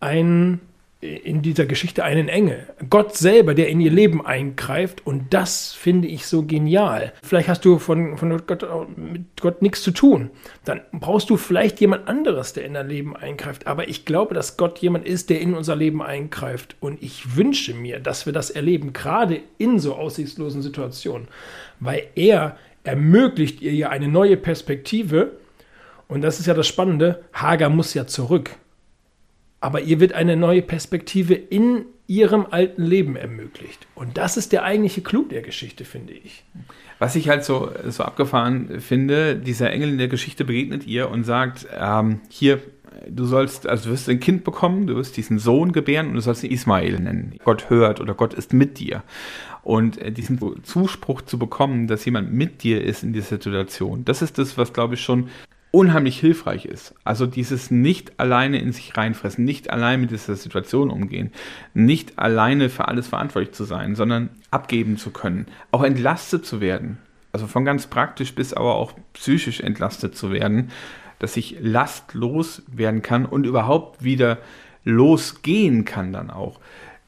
einen 0.00 0.60
in 1.02 1.42
dieser 1.42 1.66
Geschichte 1.66 2.04
einen 2.04 2.28
Engel. 2.28 2.68
Gott 2.88 3.16
selber, 3.16 3.54
der 3.54 3.68
in 3.68 3.80
ihr 3.80 3.90
Leben 3.90 4.24
eingreift. 4.24 5.04
Und 5.04 5.34
das 5.34 5.72
finde 5.72 6.06
ich 6.06 6.26
so 6.26 6.46
genial. 6.46 7.12
Vielleicht 7.24 7.48
hast 7.48 7.64
du 7.64 7.80
von, 7.80 8.16
von 8.16 8.46
Gott, 8.46 8.64
mit 8.96 9.40
Gott 9.40 9.62
nichts 9.62 9.82
zu 9.82 9.90
tun. 9.90 10.30
Dann 10.64 10.80
brauchst 10.92 11.28
du 11.28 11.36
vielleicht 11.36 11.80
jemand 11.80 12.06
anderes, 12.06 12.52
der 12.52 12.64
in 12.64 12.74
dein 12.74 12.88
Leben 12.88 13.16
eingreift. 13.16 13.66
Aber 13.66 13.88
ich 13.88 14.04
glaube, 14.04 14.34
dass 14.34 14.56
Gott 14.56 14.78
jemand 14.78 15.04
ist, 15.04 15.28
der 15.28 15.40
in 15.40 15.54
unser 15.54 15.74
Leben 15.74 16.02
eingreift. 16.02 16.76
Und 16.78 17.02
ich 17.02 17.36
wünsche 17.36 17.74
mir, 17.74 17.98
dass 17.98 18.24
wir 18.24 18.32
das 18.32 18.50
erleben, 18.50 18.92
gerade 18.92 19.40
in 19.58 19.80
so 19.80 19.96
aussichtslosen 19.96 20.62
Situationen. 20.62 21.26
Weil 21.80 22.04
er 22.14 22.56
ermöglicht 22.84 23.60
ihr 23.60 23.74
ja 23.74 23.88
eine 23.88 24.06
neue 24.06 24.36
Perspektive. 24.36 25.32
Und 26.06 26.20
das 26.20 26.38
ist 26.38 26.46
ja 26.46 26.54
das 26.54 26.68
Spannende. 26.68 27.24
Hagar 27.32 27.70
muss 27.70 27.92
ja 27.92 28.06
zurück 28.06 28.50
aber 29.62 29.80
ihr 29.80 30.00
wird 30.00 30.12
eine 30.12 30.36
neue 30.36 30.60
Perspektive 30.60 31.34
in 31.34 31.86
ihrem 32.08 32.46
alten 32.50 32.82
Leben 32.82 33.16
ermöglicht. 33.16 33.86
Und 33.94 34.18
das 34.18 34.36
ist 34.36 34.52
der 34.52 34.64
eigentliche 34.64 35.02
Clou 35.02 35.24
der 35.24 35.40
Geschichte, 35.40 35.84
finde 35.84 36.12
ich. 36.12 36.44
Was 36.98 37.14
ich 37.14 37.28
halt 37.28 37.44
so, 37.44 37.70
so 37.88 38.02
abgefahren 38.02 38.80
finde, 38.80 39.36
dieser 39.36 39.70
Engel 39.70 39.90
in 39.90 39.98
der 39.98 40.08
Geschichte 40.08 40.44
begegnet 40.44 40.86
ihr 40.86 41.08
und 41.10 41.24
sagt, 41.24 41.68
ähm, 41.78 42.20
hier, 42.28 42.60
du 43.08 43.24
sollst, 43.24 43.68
also 43.68 43.86
du 43.86 43.92
wirst 43.92 44.08
ein 44.08 44.20
Kind 44.20 44.42
bekommen, 44.42 44.88
du 44.88 44.96
wirst 44.96 45.16
diesen 45.16 45.38
Sohn 45.38 45.72
gebären 45.72 46.08
und 46.08 46.14
du 46.14 46.20
sollst 46.20 46.42
ihn 46.42 46.50
Ismael 46.50 46.98
nennen. 46.98 47.34
Gott 47.44 47.70
hört 47.70 48.00
oder 48.00 48.14
Gott 48.14 48.34
ist 48.34 48.52
mit 48.52 48.80
dir. 48.80 49.04
Und 49.62 49.96
äh, 49.98 50.10
diesen 50.10 50.40
Zuspruch 50.64 51.22
zu 51.22 51.38
bekommen, 51.38 51.86
dass 51.86 52.04
jemand 52.04 52.32
mit 52.32 52.64
dir 52.64 52.82
ist 52.82 53.04
in 53.04 53.12
dieser 53.12 53.36
Situation, 53.36 54.04
das 54.04 54.22
ist 54.22 54.38
das, 54.38 54.58
was, 54.58 54.72
glaube 54.72 54.94
ich, 54.94 55.02
schon 55.02 55.28
unheimlich 55.72 56.20
hilfreich 56.20 56.66
ist. 56.66 56.94
Also 57.02 57.26
dieses 57.26 57.70
nicht 57.70 58.20
alleine 58.20 58.60
in 58.60 58.72
sich 58.72 58.96
reinfressen, 58.96 59.44
nicht 59.44 59.70
allein 59.70 60.02
mit 60.02 60.12
dieser 60.12 60.36
Situation 60.36 60.90
umgehen, 60.90 61.32
nicht 61.74 62.18
alleine 62.18 62.68
für 62.68 62.86
alles 62.86 63.08
verantwortlich 63.08 63.52
zu 63.52 63.64
sein, 63.64 63.96
sondern 63.96 64.30
abgeben 64.50 64.98
zu 64.98 65.10
können, 65.10 65.46
auch 65.72 65.82
entlastet 65.82 66.46
zu 66.46 66.60
werden. 66.60 66.98
Also 67.32 67.46
von 67.46 67.64
ganz 67.64 67.86
praktisch 67.86 68.34
bis 68.34 68.52
aber 68.52 68.74
auch 68.74 68.92
psychisch 69.14 69.60
entlastet 69.60 70.14
zu 70.14 70.30
werden, 70.30 70.70
dass 71.18 71.36
ich 71.36 71.56
lastlos 71.60 72.62
werden 72.66 73.00
kann 73.00 73.24
und 73.24 73.46
überhaupt 73.46 74.04
wieder 74.04 74.38
losgehen 74.84 75.84
kann 75.84 76.12
dann 76.12 76.30
auch. 76.30 76.60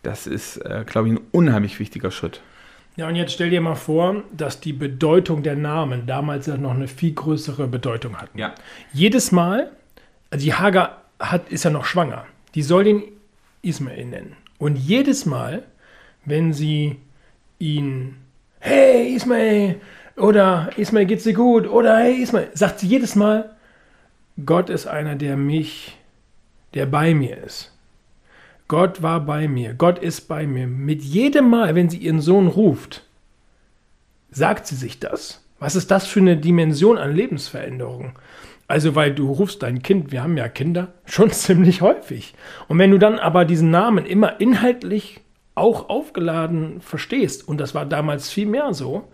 Das 0.03 0.27
ist, 0.27 0.57
äh, 0.59 0.85
glaube 0.87 1.09
ich, 1.09 1.15
ein 1.15 1.21
unheimlich 1.33 1.79
wichtiger 1.81 2.11
Schritt. 2.11 2.41
Ja, 2.97 3.09
und 3.09 3.17
jetzt 3.17 3.33
stell 3.33 3.51
dir 3.51 3.61
mal 3.61 3.75
vor, 3.75 4.23
dass 4.33 4.61
die 4.61 4.73
Bedeutung 4.73 5.43
der 5.43 5.57
Namen 5.57 6.07
damals 6.07 6.47
ja 6.47 6.57
noch 6.57 6.75
eine 6.75 6.87
viel 6.87 7.13
größere 7.13 7.67
Bedeutung 7.67 8.17
hatten. 8.17 8.39
Ja. 8.39 8.55
Jedes 8.93 9.33
Mal, 9.33 9.73
also 10.31 10.45
die 10.45 10.55
Hagar 10.55 11.03
hat, 11.19 11.49
ist 11.49 11.65
ja 11.65 11.71
noch 11.71 11.87
schwanger, 11.87 12.25
die 12.55 12.63
soll 12.63 12.85
den 12.85 13.03
Ismael 13.63 14.05
nennen. 14.05 14.37
Und 14.59 14.77
jedes 14.77 15.27
Mal, 15.27 15.65
wenn 16.25 16.53
sie 16.53 16.97
ihn, 17.59 18.17
hey 18.61 19.13
Ismael, 19.15 19.81
oder 20.17 20.71
Ismael 20.77 21.07
geht's 21.07 21.25
dir 21.25 21.35
gut, 21.35 21.67
oder 21.67 21.99
hey 21.99 22.23
Ismael, 22.23 22.51
sagt 22.55 22.79
sie 22.79 22.87
jedes 22.87 23.17
Mal, 23.17 23.57
Gott 24.47 24.71
ist 24.71 24.87
einer, 24.87 25.17
der 25.17 25.37
mich, 25.37 25.99
der 26.75 26.87
bei 26.87 27.13
mir 27.13 27.39
ist. 27.39 27.74
Gott 28.69 29.03
war 29.03 29.21
bei 29.21 29.47
mir, 29.47 29.75
Gott 29.75 29.99
ist 29.99 30.23
bei 30.23 30.47
mir. 30.47 30.67
Mit 30.67 31.03
jedem 31.03 31.51
Mal, 31.51 31.75
wenn 31.75 31.91
sie 31.91 31.99
ihren 31.99 32.21
Sohn 32.21 32.47
ruft, 32.47 33.05
sagt 34.31 34.67
sie 34.67 34.77
sich 34.77 35.01
das. 35.01 35.45
Was 35.59 35.77
ist 35.77 35.91
das 35.91 36.07
für 36.07 36.21
eine 36.21 36.37
Dimension 36.37 36.99
an 36.99 37.15
Lebensveränderung? 37.15 38.19
Also, 38.67 38.95
weil 38.95 39.15
du 39.15 39.31
rufst 39.31 39.63
dein 39.63 39.83
Kind, 39.83 40.11
wir 40.11 40.23
haben 40.23 40.37
ja 40.37 40.49
Kinder, 40.49 40.95
schon 41.05 41.31
ziemlich 41.31 41.83
häufig. 41.83 42.35
Und 42.69 42.79
wenn 42.79 42.91
du 42.91 42.99
dann 42.99 43.19
aber 43.19 43.45
diesen 43.45 43.71
Namen 43.71 44.07
immer 44.07 44.41
inhaltlich 44.41 45.21
auch 45.55 45.89
aufgeladen 45.89 46.81
verstehst, 46.81 47.47
und 47.47 47.59
das 47.59 47.75
war 47.75 47.87
damals 47.87 48.31
viel 48.31 48.47
mehr 48.47 48.73
so, 48.73 49.09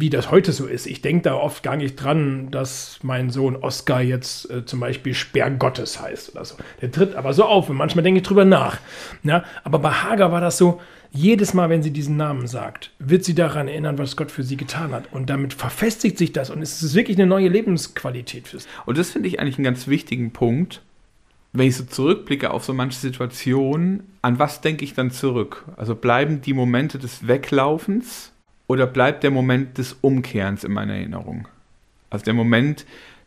wie 0.00 0.10
das 0.10 0.30
heute 0.30 0.52
so 0.52 0.66
ist. 0.66 0.86
Ich 0.86 1.02
denke 1.02 1.22
da 1.22 1.34
oft 1.34 1.62
gar 1.62 1.76
nicht 1.76 1.96
dran, 1.96 2.50
dass 2.50 2.98
mein 3.02 3.30
Sohn 3.30 3.56
Oscar 3.56 4.00
jetzt 4.00 4.50
äh, 4.50 4.64
zum 4.64 4.80
Beispiel 4.80 5.14
Speer 5.14 5.50
Gottes 5.50 6.00
heißt 6.00 6.32
oder 6.32 6.44
so. 6.44 6.56
Der 6.80 6.90
tritt 6.90 7.14
aber 7.14 7.32
so 7.32 7.44
auf 7.44 7.68
und 7.68 7.76
manchmal 7.76 8.02
denke 8.02 8.20
ich 8.20 8.26
drüber 8.26 8.44
nach. 8.44 8.78
Ja, 9.22 9.44
aber 9.64 9.78
bei 9.78 9.90
Hagar 9.90 10.32
war 10.32 10.40
das 10.40 10.58
so, 10.58 10.80
jedes 11.14 11.52
Mal, 11.52 11.68
wenn 11.68 11.82
sie 11.82 11.90
diesen 11.90 12.16
Namen 12.16 12.46
sagt, 12.46 12.90
wird 12.98 13.24
sie 13.24 13.34
daran 13.34 13.68
erinnern, 13.68 13.98
was 13.98 14.16
Gott 14.16 14.30
für 14.30 14.42
sie 14.42 14.56
getan 14.56 14.92
hat. 14.92 15.12
Und 15.12 15.28
damit 15.28 15.52
verfestigt 15.52 16.16
sich 16.16 16.32
das 16.32 16.48
und 16.48 16.62
es 16.62 16.82
ist 16.82 16.94
wirklich 16.94 17.18
eine 17.18 17.26
neue 17.26 17.48
Lebensqualität 17.48 18.48
für 18.48 18.60
sie. 18.60 18.68
Und 18.86 18.96
das 18.96 19.10
finde 19.10 19.28
ich 19.28 19.38
eigentlich 19.38 19.58
einen 19.58 19.64
ganz 19.64 19.86
wichtigen 19.88 20.32
Punkt. 20.32 20.80
Wenn 21.52 21.68
ich 21.68 21.76
so 21.76 21.84
zurückblicke 21.84 22.50
auf 22.50 22.64
so 22.64 22.72
manche 22.72 22.98
Situationen, 22.98 24.04
an 24.22 24.38
was 24.38 24.62
denke 24.62 24.84
ich 24.84 24.94
dann 24.94 25.10
zurück? 25.10 25.66
Also 25.76 25.94
bleiben 25.94 26.40
die 26.40 26.54
Momente 26.54 26.98
des 26.98 27.28
Weglaufens 27.28 28.31
oder 28.72 28.86
bleibt 28.86 29.22
der 29.22 29.30
Moment 29.30 29.76
des 29.76 29.98
Umkehrens 30.00 30.64
in 30.64 30.72
meiner 30.72 30.94
Erinnerung? 30.94 31.46
Also 32.08 32.24
der 32.24 32.32
Moment 32.32 32.86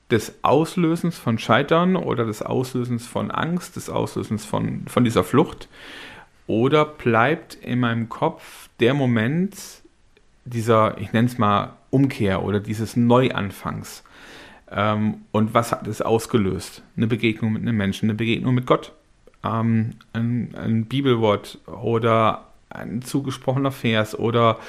des 0.09 0.33
Auslösens 0.41 1.19
von 1.19 1.37
Scheitern 1.37 1.95
oder 1.95 2.25
des 2.25 2.41
Auslösens 2.41 3.05
von 3.05 3.29
Angst, 3.29 3.75
des 3.75 3.91
Auslösens 3.91 4.43
von, 4.43 4.87
von 4.87 5.03
dieser 5.03 5.23
Flucht? 5.23 5.69
Oder 6.47 6.83
bleibt 6.83 7.53
in 7.53 7.79
meinem 7.79 8.09
Kopf 8.09 8.69
der 8.79 8.95
Moment 8.95 9.55
dieser, 10.45 10.97
ich 10.97 11.13
nenne 11.13 11.27
es 11.27 11.37
mal, 11.37 11.73
Umkehr 11.91 12.41
oder 12.41 12.59
dieses 12.59 12.95
Neuanfangs? 12.95 14.03
Ähm, 14.71 15.25
und 15.31 15.53
was 15.53 15.71
hat 15.71 15.85
es 15.85 16.01
ausgelöst? 16.01 16.81
Eine 16.97 17.05
Begegnung 17.05 17.53
mit 17.53 17.61
einem 17.61 17.77
Menschen, 17.77 18.09
eine 18.09 18.17
Begegnung 18.17 18.55
mit 18.55 18.65
Gott, 18.65 18.93
ähm, 19.43 19.91
ein, 20.11 20.55
ein 20.55 20.85
Bibelwort 20.85 21.59
oder 21.67 22.47
ein 22.75 23.01
zugesprochener 23.01 23.71
Vers 23.71 24.17
oder 24.17 24.59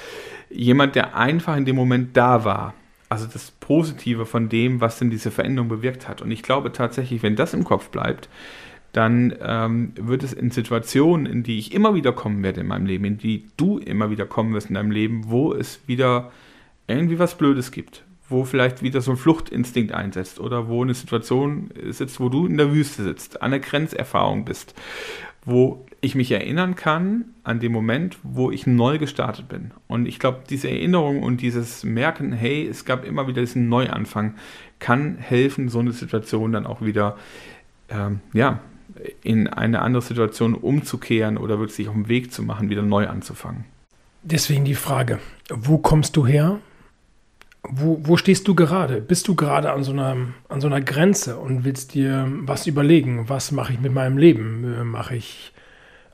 jemand, 0.51 0.95
der 0.95 1.17
einfach 1.17 1.57
in 1.57 1.65
dem 1.65 1.77
Moment 1.77 2.17
da 2.17 2.45
war. 2.45 2.75
Also 3.09 3.27
das 3.27 3.53
Positive 3.53 4.27
von 4.27 4.49
dem, 4.49 4.81
was 4.81 4.99
denn 4.99 5.11
diese 5.11 5.31
Veränderung 5.31 5.69
bewirkt 5.69 6.09
hat. 6.09 6.23
Und 6.23 6.31
ich 6.31 6.43
glaube 6.43 6.73
tatsächlich, 6.73 7.23
wenn 7.23 7.37
das 7.37 7.55
im 7.55 7.65
Kopf 7.65 7.91
bleibt, 7.91 8.29
dann 8.93 9.35
ähm, 9.43 9.93
wird 9.97 10.23
es 10.23 10.33
in 10.33 10.51
Situationen, 10.51 11.27
in 11.27 11.43
die 11.43 11.59
ich 11.59 11.75
immer 11.75 11.95
wieder 11.95 12.13
kommen 12.13 12.43
werde 12.43 12.63
in 12.63 12.67
meinem 12.67 12.87
Leben, 12.87 13.05
in 13.05 13.19
die 13.19 13.47
du 13.59 13.79
immer 13.79 14.11
wieder 14.11 14.25
kommen 14.25 14.55
wirst 14.55 14.69
in 14.69 14.75
deinem 14.75 14.91
Leben, 14.91 15.25
wo 15.29 15.53
es 15.53 15.81
wieder 15.87 16.33
irgendwie 16.87 17.19
was 17.19 17.37
Blödes 17.37 17.73
gibt, 17.73 18.05
wo 18.31 18.45
vielleicht 18.45 18.83
wieder 18.83 19.03
so 19.03 19.11
ein 19.11 19.19
Fluchtinstinkt 19.19 19.93
einsetzt 19.93 20.41
oder 20.41 20.69
wo 20.69 20.83
eine 20.83 20.95
Situation 20.95 21.69
sitzt, 21.91 22.21
wo 22.21 22.31
du 22.31 22.47
in 22.47 22.57
der 22.57 22.73
Wüste 22.73 23.03
sitzt, 23.03 23.43
an 23.43 23.51
der 23.51 23.61
Grenzerfahrung 23.61 24.47
bist, 24.47 24.75
wo 25.47 25.87
ich 26.03 26.15
mich 26.15 26.31
erinnern 26.31 26.75
kann 26.75 27.25
an 27.43 27.61
den 27.61 27.73
Moment, 27.73 28.19
wo 28.23 28.51
ich 28.51 28.67
neu 28.67 28.99
gestartet 28.99 29.49
bin. 29.49 29.71
Und 29.89 30.07
ich 30.07 30.19
glaube, 30.19 30.41
diese 30.51 30.69
Erinnerung 30.69 31.23
und 31.23 31.41
dieses 31.41 31.85
Merken, 31.85 32.33
hey, 32.33 32.67
es 32.69 32.85
gab 32.85 33.05
immer 33.05 33.27
wieder 33.27 33.41
diesen 33.41 33.69
Neuanfang, 33.69 34.35
kann 34.79 35.17
helfen, 35.17 35.69
so 35.69 35.79
eine 35.79 35.93
Situation 35.93 36.53
dann 36.53 36.67
auch 36.67 36.83
wieder, 36.83 37.17
ähm, 37.89 38.21
ja, 38.35 38.61
in 39.23 39.47
eine 39.47 39.81
andere 39.81 40.03
Situation 40.03 40.55
umzukehren 40.55 41.39
oder 41.39 41.59
wirklich 41.59 41.89
auf 41.89 41.95
den 41.95 42.09
Weg 42.09 42.33
zu 42.33 42.43
machen, 42.43 42.69
wieder 42.69 42.83
neu 42.83 43.09
anzufangen. 43.09 43.65
Deswegen 44.23 44.65
die 44.65 44.75
Frage, 44.75 45.21
wo 45.51 45.79
kommst 45.79 46.17
du 46.17 46.27
her? 46.27 46.59
Wo, 47.71 47.99
wo 48.03 48.17
stehst 48.17 48.47
du 48.49 48.55
gerade? 48.55 49.01
Bist 49.01 49.29
du 49.29 49.35
gerade 49.35 49.73
an 49.73 49.85
so, 49.85 49.93
einer, 49.93 50.17
an 50.49 50.61
so 50.61 50.67
einer 50.67 50.81
Grenze 50.81 51.37
und 51.37 51.65
willst 51.65 51.95
dir 51.95 52.27
was 52.43 52.67
überlegen? 52.67 53.29
Was 53.29 53.53
mache 53.53 53.73
ich 53.73 53.81
mit 53.81 53.93
meinem 53.93 54.19
Leben? 54.19 54.89
Mache 54.91 55.17
ich, 55.17 55.53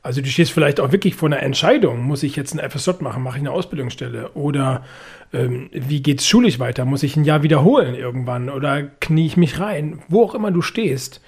also 0.03 0.21
du 0.21 0.29
stehst 0.29 0.53
vielleicht 0.53 0.81
auch 0.81 0.93
wirklich 0.93 1.15
vor 1.15 1.29
einer 1.29 1.43
Entscheidung. 1.43 2.03
Muss 2.03 2.23
ich 2.23 2.37
jetzt 2.37 2.59
ein 2.59 2.71
FSJ 2.71 3.03
machen? 3.03 3.23
Mache 3.23 3.39
ich 3.39 3.43
eine 3.43 3.53
Ausbildungsstelle? 3.53 4.33
Oder 4.33 4.85
ähm, 5.33 5.69
wie 5.73 6.03
geht 6.03 6.21
es 6.21 6.27
schulisch 6.27 6.59
weiter? 6.59 6.85
Muss 6.85 7.03
ich 7.03 7.17
ein 7.17 7.25
Jahr 7.25 7.43
wiederholen 7.43 7.95
irgendwann? 7.95 8.51
Oder 8.51 8.83
knie 8.83 9.27
ich 9.27 9.37
mich 9.37 9.61
rein? 9.61 10.01
Wo 10.09 10.23
auch 10.25 10.35
immer 10.35 10.51
du 10.51 10.63
stehst, 10.63 11.21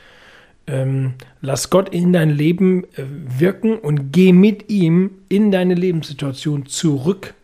ähm, 0.67 1.15
lass 1.41 1.71
Gott 1.71 1.91
in 1.91 2.13
dein 2.13 2.31
Leben 2.31 2.85
äh, 2.97 3.05
wirken 3.39 3.79
und 3.79 4.13
geh 4.13 4.33
mit 4.33 4.71
ihm 4.71 5.11
in 5.29 5.51
deine 5.51 5.75
Lebenssituation 5.75 6.67
zurück. 6.67 7.35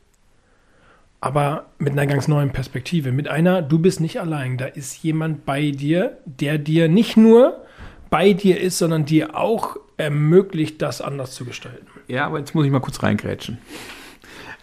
Aber 1.20 1.66
mit 1.78 1.92
einer 1.92 2.06
ganz 2.06 2.28
neuen 2.28 2.50
Perspektive. 2.50 3.12
Mit 3.12 3.28
einer, 3.28 3.60
du 3.60 3.78
bist 3.78 4.00
nicht 4.00 4.20
allein. 4.20 4.56
Da 4.56 4.66
ist 4.66 5.02
jemand 5.02 5.44
bei 5.44 5.70
dir, 5.70 6.18
der 6.24 6.56
dir 6.56 6.88
nicht 6.88 7.16
nur 7.16 7.64
bei 8.08 8.32
dir 8.32 8.60
ist, 8.60 8.78
sondern 8.78 9.04
dir 9.04 9.36
auch 9.36 9.76
ermöglicht, 9.98 10.80
das 10.80 11.02
anders 11.02 11.34
zu 11.34 11.44
gestalten. 11.44 11.86
Ja, 12.08 12.26
aber 12.26 12.38
jetzt 12.38 12.54
muss 12.54 12.64
ich 12.64 12.72
mal 12.72 12.80
kurz 12.80 13.02
reingrätschen. 13.02 13.58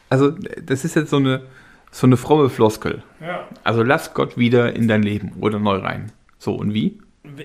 Also, 0.09 0.31
das 0.31 0.83
ist 0.83 0.95
jetzt 0.95 1.11
so 1.11 1.17
eine, 1.17 1.43
so 1.91 2.07
eine 2.07 2.17
fromme 2.17 2.49
Floskel. 2.49 3.03
Ja. 3.21 3.47
Also, 3.63 3.83
lass 3.83 4.15
Gott 4.15 4.37
wieder 4.37 4.75
in 4.75 4.87
dein 4.87 5.03
Leben 5.03 5.33
oder 5.39 5.59
neu 5.59 5.77
rein. 5.77 6.11
So, 6.39 6.55
und 6.55 6.73
wie? 6.73 6.97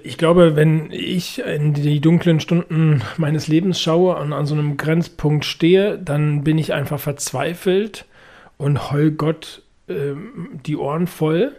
Ich 0.04 0.16
glaube, 0.16 0.56
wenn 0.56 0.90
ich 0.90 1.40
in 1.40 1.74
die 1.74 2.00
dunklen 2.00 2.40
Stunden 2.40 3.02
meines 3.18 3.48
Lebens 3.48 3.80
schaue 3.80 4.16
und 4.16 4.32
an 4.32 4.46
so 4.46 4.54
einem 4.54 4.76
Grenzpunkt 4.76 5.44
stehe, 5.44 5.98
dann 5.98 6.44
bin 6.44 6.56
ich 6.56 6.72
einfach 6.72 7.00
verzweifelt 7.00 8.06
und 8.62 8.92
heul 8.92 9.10
Gott 9.10 9.62
äh, 9.88 10.14
die 10.64 10.76
Ohren 10.76 11.08
voll. 11.08 11.52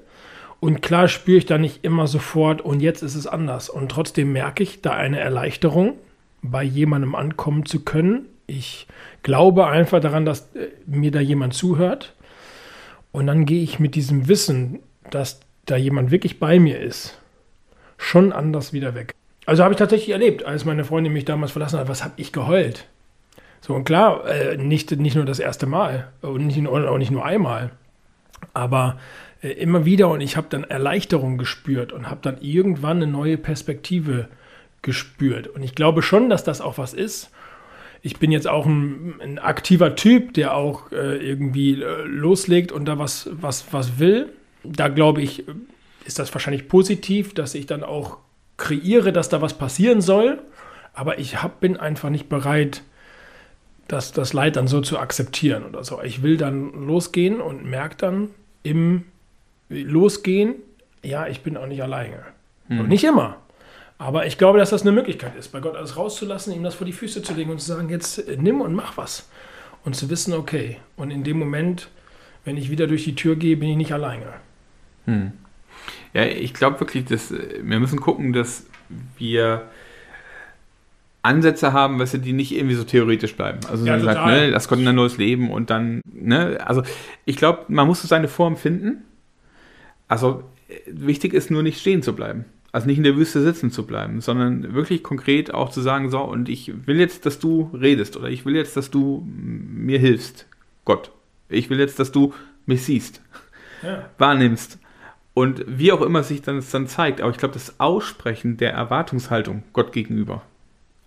Und 0.61 0.81
klar 0.81 1.09
spüre 1.09 1.37
ich 1.37 1.45
da 1.45 1.57
nicht 1.57 1.83
immer 1.83 2.07
sofort, 2.07 2.61
und 2.61 2.79
jetzt 2.79 3.03
ist 3.03 3.15
es 3.15 3.27
anders. 3.27 3.69
Und 3.69 3.91
trotzdem 3.91 4.31
merke 4.31 4.63
ich 4.63 4.81
da 4.81 4.91
eine 4.91 5.19
Erleichterung, 5.19 5.95
bei 6.41 6.63
jemandem 6.63 7.13
ankommen 7.13 7.65
zu 7.65 7.81
können. 7.81 8.27
Ich 8.47 8.87
glaube 9.21 9.67
einfach 9.67 9.99
daran, 9.99 10.23
dass 10.23 10.55
äh, 10.55 10.69
mir 10.85 11.11
da 11.11 11.19
jemand 11.19 11.53
zuhört. 11.53 12.13
Und 13.11 13.27
dann 13.27 13.45
gehe 13.45 13.61
ich 13.61 13.79
mit 13.79 13.95
diesem 13.95 14.29
Wissen, 14.29 14.79
dass 15.11 15.41
da 15.65 15.75
jemand 15.75 16.09
wirklich 16.09 16.39
bei 16.39 16.57
mir 16.57 16.79
ist, 16.79 17.19
schon 17.97 18.31
anders 18.31 18.71
wieder 18.71 18.95
weg. 18.95 19.13
Also 19.45 19.63
habe 19.63 19.73
ich 19.73 19.77
tatsächlich 19.77 20.11
erlebt, 20.11 20.45
als 20.45 20.63
meine 20.63 20.85
Freundin 20.85 21.11
mich 21.11 21.25
damals 21.25 21.51
verlassen 21.51 21.79
hat, 21.79 21.89
was 21.89 22.01
habe 22.01 22.13
ich 22.15 22.31
geheult? 22.31 22.87
So, 23.65 23.73
und 23.73 23.85
klar, 23.85 24.27
äh, 24.27 24.57
nicht, 24.57 24.91
nicht 24.91 25.15
nur 25.15 25.23
das 25.23 25.39
erste 25.39 25.67
Mal 25.67 26.09
und 26.21 26.47
nicht, 26.47 26.67
auch 26.67 26.97
nicht 26.97 27.11
nur 27.11 27.23
einmal, 27.23 27.71
aber 28.53 28.99
äh, 29.41 29.51
immer 29.51 29.85
wieder 29.85 30.09
und 30.09 30.19
ich 30.19 30.35
habe 30.35 30.47
dann 30.49 30.65
Erleichterung 30.65 31.37
gespürt 31.37 31.93
und 31.93 32.09
habe 32.09 32.19
dann 32.21 32.41
irgendwann 32.41 32.97
eine 32.97 33.07
neue 33.07 33.37
Perspektive 33.37 34.27
gespürt. 34.81 35.47
Und 35.47 35.63
ich 35.63 35.75
glaube 35.75 36.01
schon, 36.01 36.29
dass 36.29 36.43
das 36.43 36.59
auch 36.59 36.77
was 36.77 36.93
ist. 36.93 37.31
Ich 38.01 38.19
bin 38.19 38.33
jetzt 38.33 38.49
auch 38.49 38.65
ein, 38.65 39.15
ein 39.21 39.39
aktiver 39.39 39.95
Typ, 39.95 40.33
der 40.33 40.55
auch 40.55 40.91
äh, 40.91 41.15
irgendwie 41.25 41.81
äh, 41.81 42.03
loslegt 42.03 42.73
und 42.73 42.83
da 42.83 42.99
was, 42.99 43.29
was, 43.31 43.71
was 43.71 43.97
will. 43.97 44.33
Da 44.65 44.89
glaube 44.89 45.21
ich, 45.21 45.45
ist 46.03 46.19
das 46.19 46.33
wahrscheinlich 46.35 46.67
positiv, 46.67 47.33
dass 47.33 47.55
ich 47.55 47.65
dann 47.65 47.83
auch 47.83 48.17
kreiere, 48.57 49.13
dass 49.13 49.29
da 49.29 49.41
was 49.41 49.57
passieren 49.57 50.01
soll. 50.01 50.41
Aber 50.93 51.17
ich 51.17 51.41
hab, 51.41 51.61
bin 51.61 51.77
einfach 51.77 52.09
nicht 52.09 52.27
bereit, 52.27 52.83
das, 53.87 54.11
das 54.11 54.33
Leid 54.33 54.55
dann 54.55 54.67
so 54.67 54.81
zu 54.81 54.97
akzeptieren 54.97 55.63
oder 55.63 55.83
so. 55.83 56.01
Ich 56.01 56.23
will 56.23 56.37
dann 56.37 56.87
losgehen 56.87 57.41
und 57.41 57.65
merke 57.65 57.95
dann 57.97 58.29
im 58.63 59.05
Losgehen, 59.69 60.55
ja, 61.01 61.27
ich 61.27 61.41
bin 61.41 61.57
auch 61.57 61.67
nicht 61.67 61.83
alleine. 61.83 62.23
Hm. 62.67 62.81
Und 62.81 62.89
nicht 62.89 63.03
immer. 63.03 63.37
Aber 63.97 64.25
ich 64.25 64.37
glaube, 64.37 64.59
dass 64.59 64.69
das 64.69 64.81
eine 64.81 64.91
Möglichkeit 64.91 65.35
ist, 65.35 65.49
bei 65.49 65.59
Gott 65.59 65.75
alles 65.75 65.97
rauszulassen, 65.97 66.53
ihm 66.53 66.63
das 66.63 66.75
vor 66.75 66.85
die 66.85 66.93
Füße 66.93 67.21
zu 67.21 67.33
legen 67.33 67.51
und 67.51 67.59
zu 67.59 67.67
sagen, 67.67 67.89
jetzt 67.89 68.27
äh, 68.27 68.37
nimm 68.37 68.61
und 68.61 68.73
mach 68.73 68.97
was. 68.97 69.29
Und 69.85 69.95
zu 69.95 70.09
wissen, 70.09 70.33
okay, 70.33 70.77
und 70.95 71.11
in 71.11 71.23
dem 71.23 71.37
Moment, 71.37 71.89
wenn 72.45 72.57
ich 72.57 72.69
wieder 72.69 72.87
durch 72.87 73.03
die 73.03 73.15
Tür 73.15 73.35
gehe, 73.35 73.57
bin 73.57 73.69
ich 73.69 73.77
nicht 73.77 73.93
alleine. 73.93 74.33
Hm. 75.05 75.33
Ja, 76.13 76.25
ich 76.25 76.53
glaube 76.53 76.79
wirklich, 76.79 77.05
dass 77.05 77.31
äh, 77.31 77.59
wir 77.61 77.79
müssen 77.79 77.99
gucken, 77.99 78.33
dass 78.33 78.65
wir 79.17 79.67
Ansätze 81.23 81.73
haben, 81.73 81.99
weißt 81.99 82.15
du, 82.15 82.17
die 82.19 82.33
nicht 82.33 82.53
irgendwie 82.53 82.75
so 82.75 82.83
theoretisch 82.83 83.35
bleiben. 83.35 83.59
Also 83.69 83.85
ja, 83.85 83.93
man 83.93 84.03
sagt, 84.03 84.25
ne, 84.27 84.51
das 84.51 84.67
kommt 84.67 84.81
in 84.81 84.87
ein 84.87 84.95
neues 84.95 85.17
Leben 85.17 85.49
und 85.49 85.69
dann, 85.69 86.01
ne, 86.05 86.59
also 86.65 86.83
ich 87.25 87.37
glaube, 87.37 87.65
man 87.69 87.87
muss 87.87 88.01
so 88.01 88.07
seine 88.07 88.27
Form 88.27 88.57
finden. 88.57 89.03
Also 90.07 90.43
äh, 90.67 90.73
wichtig 90.87 91.33
ist 91.33 91.49
nur 91.49 91.63
nicht 91.63 91.79
stehen 91.79 92.03
zu 92.03 92.13
bleiben. 92.13 92.45
Also 92.73 92.87
nicht 92.87 92.97
in 92.97 93.03
der 93.03 93.15
Wüste 93.15 93.41
sitzen 93.41 93.71
zu 93.71 93.85
bleiben, 93.85 94.19
sondern 94.19 94.73
wirklich 94.73 95.03
konkret 95.03 95.53
auch 95.53 95.69
zu 95.69 95.79
sagen, 95.79 96.09
so, 96.09 96.21
und 96.21 96.49
ich 96.49 96.73
will 96.87 96.99
jetzt, 96.99 97.25
dass 97.25 97.39
du 97.39 97.69
redest 97.73 98.17
oder 98.17 98.29
ich 98.29 98.45
will 98.45 98.55
jetzt, 98.55 98.75
dass 98.75 98.89
du 98.89 99.25
mir 99.27 99.99
hilfst, 99.99 100.47
Gott. 100.83 101.11
Ich 101.49 101.69
will 101.69 101.79
jetzt, 101.79 101.99
dass 101.99 102.11
du 102.11 102.33
mich 102.65 102.83
siehst, 102.83 103.21
ja. 103.83 104.09
wahrnimmst 104.17 104.79
und 105.33 105.63
wie 105.67 105.91
auch 105.91 106.01
immer 106.01 106.23
sich 106.23 106.41
das 106.41 106.69
dann 106.71 106.87
zeigt, 106.87 107.21
aber 107.21 107.31
ich 107.31 107.37
glaube, 107.37 107.53
das 107.53 107.79
Aussprechen 107.79 108.57
der 108.57 108.73
Erwartungshaltung 108.73 109.63
Gott 109.73 109.91
gegenüber, 109.91 110.43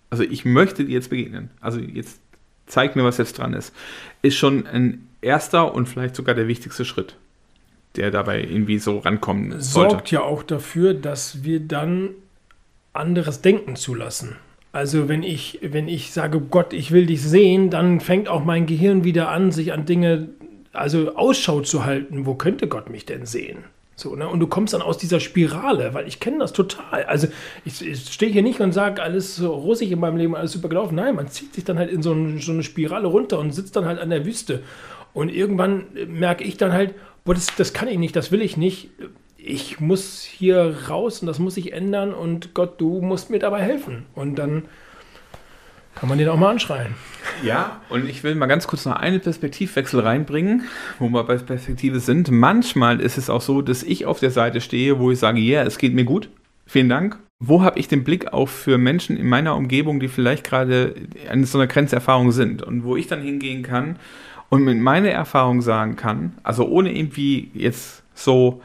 also 0.09 0.23
ich 0.23 0.45
möchte 0.45 0.85
dir 0.85 0.93
jetzt 0.93 1.09
begegnen, 1.09 1.49
also 1.61 1.79
jetzt 1.79 2.19
zeig 2.65 2.95
mir, 2.95 3.03
was 3.03 3.17
jetzt 3.17 3.37
dran 3.37 3.53
ist, 3.53 3.73
ist 4.21 4.35
schon 4.35 4.67
ein 4.67 5.07
erster 5.21 5.73
und 5.73 5.87
vielleicht 5.87 6.15
sogar 6.15 6.35
der 6.35 6.47
wichtigste 6.47 6.85
Schritt, 6.85 7.15
der 7.95 8.11
dabei 8.11 8.41
irgendwie 8.41 8.79
so 8.79 8.99
rankommen 8.99 9.59
sollte. 9.59 9.91
Sorgt 9.91 10.11
ja 10.11 10.21
auch 10.21 10.43
dafür, 10.43 10.93
dass 10.93 11.43
wir 11.43 11.59
dann 11.59 12.09
anderes 12.93 13.41
Denken 13.41 13.75
zulassen. 13.75 14.35
Also 14.71 15.07
wenn 15.07 15.23
ich, 15.23 15.59
wenn 15.61 15.87
ich 15.87 16.11
sage, 16.11 16.39
Gott, 16.39 16.73
ich 16.73 16.91
will 16.91 17.05
dich 17.05 17.21
sehen, 17.21 17.69
dann 17.69 17.99
fängt 17.99 18.27
auch 18.27 18.43
mein 18.43 18.65
Gehirn 18.65 19.03
wieder 19.03 19.29
an, 19.29 19.51
sich 19.51 19.73
an 19.73 19.85
Dinge, 19.85 20.29
also 20.73 21.15
Ausschau 21.15 21.61
zu 21.61 21.85
halten, 21.85 22.25
wo 22.25 22.35
könnte 22.35 22.67
Gott 22.67 22.89
mich 22.89 23.05
denn 23.05 23.25
sehen? 23.25 23.63
So, 23.99 24.15
ne? 24.15 24.29
Und 24.29 24.39
du 24.39 24.45
kommst 24.45 24.75
dann 24.75 24.83
aus 24.83 24.99
dieser 24.99 25.19
Spirale, 25.19 25.95
weil 25.95 26.07
ich 26.07 26.19
kenne 26.19 26.37
das 26.37 26.53
total. 26.53 27.05
Also 27.05 27.27
ich, 27.65 27.81
ich 27.81 28.13
stehe 28.13 28.31
hier 28.31 28.43
nicht 28.43 28.59
und 28.61 28.71
sage, 28.71 29.01
alles 29.01 29.35
so 29.35 29.51
rosig 29.51 29.91
in 29.91 29.99
meinem 29.99 30.17
Leben, 30.17 30.35
alles 30.35 30.51
super 30.51 30.69
gelaufen. 30.69 30.93
Nein, 30.93 31.15
man 31.15 31.29
zieht 31.29 31.55
sich 31.55 31.63
dann 31.63 31.79
halt 31.79 31.89
in 31.89 32.03
so, 32.03 32.13
ein, 32.13 32.39
so 32.39 32.51
eine 32.51 32.61
Spirale 32.61 33.07
runter 33.07 33.39
und 33.39 33.55
sitzt 33.55 33.75
dann 33.75 33.85
halt 33.85 33.99
an 33.99 34.11
der 34.11 34.23
Wüste. 34.23 34.61
Und 35.13 35.29
irgendwann 35.29 35.85
merke 36.07 36.43
ich 36.43 36.57
dann 36.57 36.73
halt, 36.73 36.93
boah, 37.25 37.33
das, 37.33 37.47
das 37.55 37.73
kann 37.73 37.87
ich 37.87 37.97
nicht, 37.97 38.15
das 38.15 38.31
will 38.31 38.43
ich 38.43 38.55
nicht. 38.55 38.91
Ich 39.35 39.79
muss 39.79 40.21
hier 40.21 40.75
raus 40.89 41.21
und 41.21 41.25
das 41.25 41.39
muss 41.39 41.57
ich 41.57 41.73
ändern 41.73 42.13
und 42.13 42.53
Gott, 42.53 42.79
du 42.79 43.01
musst 43.01 43.31
mir 43.31 43.39
dabei 43.39 43.63
helfen. 43.63 44.05
Und 44.13 44.35
dann 44.35 44.65
kann 45.99 46.09
man 46.09 46.17
den 46.17 46.29
auch 46.29 46.37
mal 46.37 46.51
anschreien. 46.51 46.95
Ja, 47.43 47.81
und 47.89 48.07
ich 48.09 48.23
will 48.23 48.35
mal 48.35 48.45
ganz 48.45 48.67
kurz 48.67 48.85
noch 48.85 48.95
einen 48.95 49.19
Perspektivwechsel 49.19 49.99
reinbringen, 49.99 50.63
wo 50.99 51.09
wir 51.09 51.23
bei 51.23 51.37
Perspektive 51.37 51.99
sind. 51.99 52.31
Manchmal 52.31 52.99
ist 52.99 53.17
es 53.17 53.29
auch 53.29 53.41
so, 53.41 53.61
dass 53.61 53.83
ich 53.83 54.05
auf 54.05 54.19
der 54.19 54.31
Seite 54.31 54.61
stehe, 54.61 54.99
wo 54.99 55.11
ich 55.11 55.19
sage, 55.19 55.39
ja, 55.39 55.59
yeah, 55.59 55.67
es 55.67 55.77
geht 55.77 55.93
mir 55.93 56.05
gut. 56.05 56.29
Vielen 56.65 56.89
Dank. 56.89 57.19
Wo 57.39 57.61
habe 57.61 57.79
ich 57.79 57.87
den 57.87 58.03
Blick 58.03 58.33
auch 58.33 58.49
für 58.49 58.77
Menschen 58.77 59.15
in 59.15 59.27
meiner 59.27 59.55
Umgebung, 59.55 59.99
die 59.99 60.07
vielleicht 60.07 60.43
gerade 60.43 60.95
an 61.29 61.43
so 61.45 61.59
einer 61.59 61.67
Grenzerfahrung 61.67 62.31
sind 62.31 62.63
und 62.63 62.83
wo 62.83 62.95
ich 62.95 63.07
dann 63.07 63.21
hingehen 63.21 63.61
kann 63.61 63.97
und 64.49 64.63
mit 64.63 64.77
meiner 64.77 65.09
Erfahrung 65.09 65.61
sagen 65.61 65.95
kann, 65.95 66.33
also 66.43 66.67
ohne 66.67 66.91
irgendwie 66.91 67.51
jetzt 67.53 68.03
so 68.15 68.61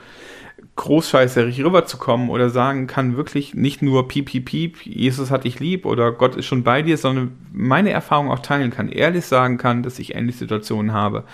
großscheißerig 0.77 1.63
rüberzukommen 1.63 2.31
oder 2.31 2.49
sagen 2.49 2.87
kann 2.87 3.17
wirklich 3.17 3.55
nicht 3.55 3.83
nur 3.83 4.09
piep, 4.09 4.27
piep, 4.27 4.47
piep, 4.47 4.87
Jesus 4.87 5.31
hat 5.31 5.45
dich 5.45 5.61
lieb 5.61 5.85
oder 5.85 6.13
Gott 6.13 6.35
ist 6.35 6.47
schon 6.47 6.63
bei 6.63 6.81
dir, 6.83 6.97
sondern 6.97 7.37
meine 7.53 7.91
Erfahrung 7.91 8.31
auch 8.31 8.39
teilen 8.39 8.71
kann, 8.71 8.89
ehrlich 8.89 9.27
sagen 9.27 9.59
kann, 9.59 9.83
dass 9.83 9.99
ich 9.99 10.15
ähnliche 10.15 10.39
Situationen 10.39 10.93
habe 10.93 11.25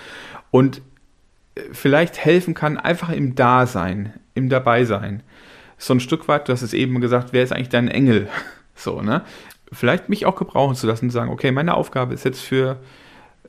und 0.51 0.83
äh, 1.55 1.61
vielleicht 1.72 2.18
helfen 2.18 2.55
kann, 2.55 2.79
einfach 2.79 3.11
im 3.11 3.37
Dasein, 3.37 4.14
im 4.35 4.48
Dabeisein. 4.48 5.22
So 5.77 5.94
ein 5.94 6.01
Stück 6.01 6.27
weit, 6.27 6.48
du 6.48 6.53
hast 6.53 6.62
es 6.62 6.74
eben 6.74 7.01
gesagt, 7.01 7.29
wer 7.33 7.44
ist 7.44 7.53
eigentlich 7.53 7.68
dein 7.68 7.88
Engel? 7.88 8.29
So, 8.81 9.03
ne? 9.03 9.22
Vielleicht 9.72 10.09
mich 10.09 10.24
auch 10.24 10.37
gebrauchen 10.37 10.77
zu 10.77 10.87
lassen 10.87 11.07
und 11.07 11.11
sagen, 11.11 11.33
okay, 11.33 11.51
meine 11.51 11.74
Aufgabe 11.74 12.14
ist 12.14 12.24
jetzt 12.24 12.40
für 12.40 12.79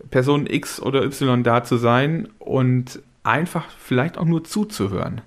Person 0.09 0.47
X 0.47 0.81
oder 0.81 1.03
Y 1.03 1.43
da 1.43 1.63
zu 1.63 1.77
sein 1.77 2.29
und 2.39 2.99
einfach 3.21 3.65
vielleicht 3.77 4.17
auch 4.17 4.25
nur 4.25 4.43
zuzuhören 4.43 5.21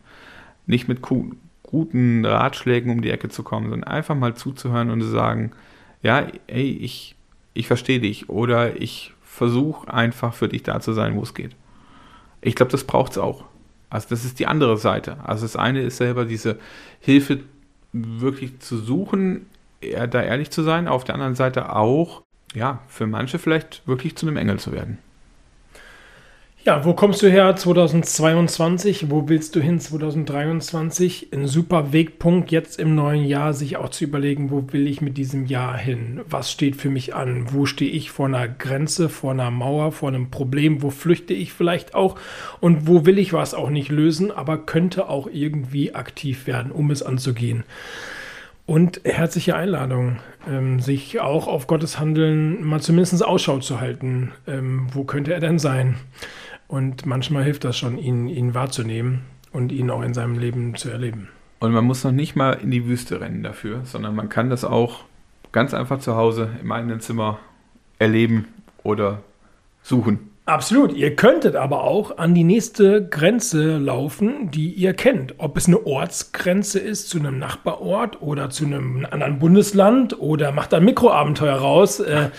nicht 0.67 0.89
mit 0.89 1.01
guten 1.03 2.25
Ratschlägen 2.25 2.91
um 2.93 3.03
die 3.03 3.11
Ecke 3.11 3.29
zu 3.29 3.43
kommen, 3.43 3.71
sondern 3.71 3.91
einfach 3.91 4.15
mal 4.15 4.35
zuzuhören 4.35 4.91
und 4.91 5.01
zu 5.01 5.09
sagen, 5.09 5.53
ja, 6.03 6.27
ey, 6.47 6.71
ich, 6.71 7.17
ich 7.55 7.67
verstehe 7.67 8.01
dich 8.01 8.29
oder 8.29 8.81
ich 8.81 9.15
versuche 9.23 9.93
einfach 9.93 10.35
für 10.35 10.49
dich 10.49 10.63
da 10.63 10.81
zu 10.81 10.93
sein, 10.93 11.17
wo 11.17 11.23
es 11.23 11.35
geht. 11.35 11.57
Ich 12.41 12.55
glaube, 12.55 12.73
das 12.73 12.85
braucht 12.85 13.13
es 13.13 13.19
auch. 13.19 13.45
Also 13.89 14.09
das 14.11 14.25
ist 14.25 14.39
die 14.39 14.47
andere 14.47 14.77
Seite. 14.79 15.19
Also 15.25 15.45
das 15.45 15.57
eine 15.57 15.83
ist 15.83 15.99
selber 15.99 16.25
diese 16.25 16.59
Hilfe 17.01 17.41
wirklich 17.93 18.59
zu 18.61 18.79
suchen, 18.79 19.47
da 19.81 20.23
ehrlich 20.23 20.51
zu 20.51 20.63
sein, 20.63 20.89
auf 20.89 21.05
der 21.05 21.15
anderen 21.15 21.35
Seite 21.35 21.75
auch, 21.75 22.23
ja, 22.55 22.81
für 22.89 23.07
manche 23.07 23.39
vielleicht 23.39 23.83
wirklich 23.87 24.17
zu 24.17 24.27
einem 24.27 24.37
Engel 24.37 24.59
zu 24.59 24.73
werden. 24.73 24.99
Ja, 26.65 26.85
wo 26.85 26.95
kommst 26.95 27.21
du 27.23 27.29
her 27.29 27.57
2022? 27.57 29.11
Wo 29.11 29.29
willst 29.29 29.57
du 29.57 29.61
hin 29.61 29.81
2023? 29.81 31.31
Ein 31.33 31.49
super 31.49 31.93
Wegpunkt 31.93 32.53
jetzt 32.53 32.79
im 32.79 32.95
neuen 32.95 33.25
Jahr, 33.25 33.53
sich 33.53 33.79
auch 33.79 33.89
zu 33.89 34.05
überlegen, 34.05 34.53
wo 34.53 34.73
will 34.73 34.87
ich 34.87 35.01
mit 35.01 35.19
diesem 35.19 35.47
Jahr 35.47 35.77
hin? 35.77 36.21
Was 36.31 36.53
steht 36.53 36.77
für 36.77 36.89
mich 36.89 37.17
an? 37.17 37.53
Wo 37.53 37.67
stehe 37.67 37.91
ich 37.91 38.13
vor 38.13 38.27
einer 38.27 38.47
Grenze, 38.47 39.09
vor 39.09 39.33
einer 39.33 39.51
Mauer, 39.51 39.91
vor 39.91 40.11
einem 40.11 40.31
Problem? 40.31 40.83
Wo 40.83 40.91
flüchte 40.91 41.35
ich 41.35 41.53
vielleicht 41.53 41.97
auch? 41.97 42.17
Und 42.61 42.87
wo 42.87 43.07
will 43.07 43.19
ich 43.19 43.33
was 43.33 43.55
auch 43.55 43.69
nicht 43.69 43.91
lösen, 43.91 44.31
aber 44.31 44.59
könnte 44.59 45.09
auch 45.09 45.29
irgendwie 45.33 45.97
aktiv 45.97 46.47
werden, 46.47 46.71
um 46.71 46.93
es 46.93 47.03
anzugehen? 47.03 47.65
Und 48.67 49.01
herzliche 49.03 49.57
Einladung, 49.57 50.21
ähm, 50.49 50.79
sich 50.79 51.19
auch 51.19 51.49
auf 51.49 51.67
Gottes 51.67 51.99
Handeln 51.99 52.65
mal 52.65 52.81
zumindest 52.81 53.25
Ausschau 53.27 53.59
zu 53.59 53.81
halten. 53.81 54.31
Ähm, 54.47 54.87
wo 54.93 55.03
könnte 55.03 55.35
er 55.35 55.41
denn 55.41 55.59
sein? 55.59 55.97
Und 56.73 57.05
manchmal 57.05 57.45
hilft 57.45 57.65
das 57.65 57.77
schon, 57.77 57.99
ihn, 57.99 58.29
ihn 58.29 58.55
wahrzunehmen 58.55 59.21
und 59.53 59.73
ihn 59.73 59.91
auch 59.91 60.01
in 60.01 60.15
seinem 60.15 60.39
Leben 60.39 60.75
zu 60.75 60.89
erleben. 60.89 61.29
Und 61.61 61.73
man 61.73 61.85
muss 61.85 62.03
noch 62.03 62.13
nicht 62.13 62.35
mal 62.35 62.55
in 62.55 62.71
die 62.71 62.87
Wüste 62.87 63.21
rennen 63.21 63.43
dafür, 63.43 63.83
sondern 63.85 64.17
man 64.17 64.31
kann 64.31 64.49
das 64.49 64.65
auch 64.65 65.05
ganz 65.53 65.75
einfach 65.75 66.01
zu 66.01 66.17
Hause 66.17 66.49
im 66.63 66.73
eigenen 66.73 67.01
Zimmer 67.01 67.39
erleben 67.99 68.47
oder 68.85 69.23
suchen. 69.83 70.31
Absolut. 70.45 70.93
Ihr 70.93 71.15
könntet 71.15 71.55
aber 71.55 71.85
auch 71.85 72.19
an 72.19 72.35
die 72.35 72.43
nächste 72.43 73.07
Grenze 73.07 73.79
laufen, 73.79 74.51
die 74.51 74.73
ihr 74.73 74.93
kennt. 74.93 75.37
Ob 75.39 75.57
es 75.57 75.69
eine 75.69 75.87
Ortsgrenze 75.87 76.81
ist 76.81 77.09
zu 77.09 77.21
einem 77.21 77.39
Nachbarort 77.39 78.21
oder 78.23 78.51
zu 78.51 78.65
einem 78.65 79.07
anderen 79.09 79.39
Bundesland 79.39 80.19
oder 80.19 80.51
macht 80.51 80.75
ein 80.75 80.85
Mikroabenteuer 80.85 81.55
raus 81.55 82.01
äh, 82.01 82.31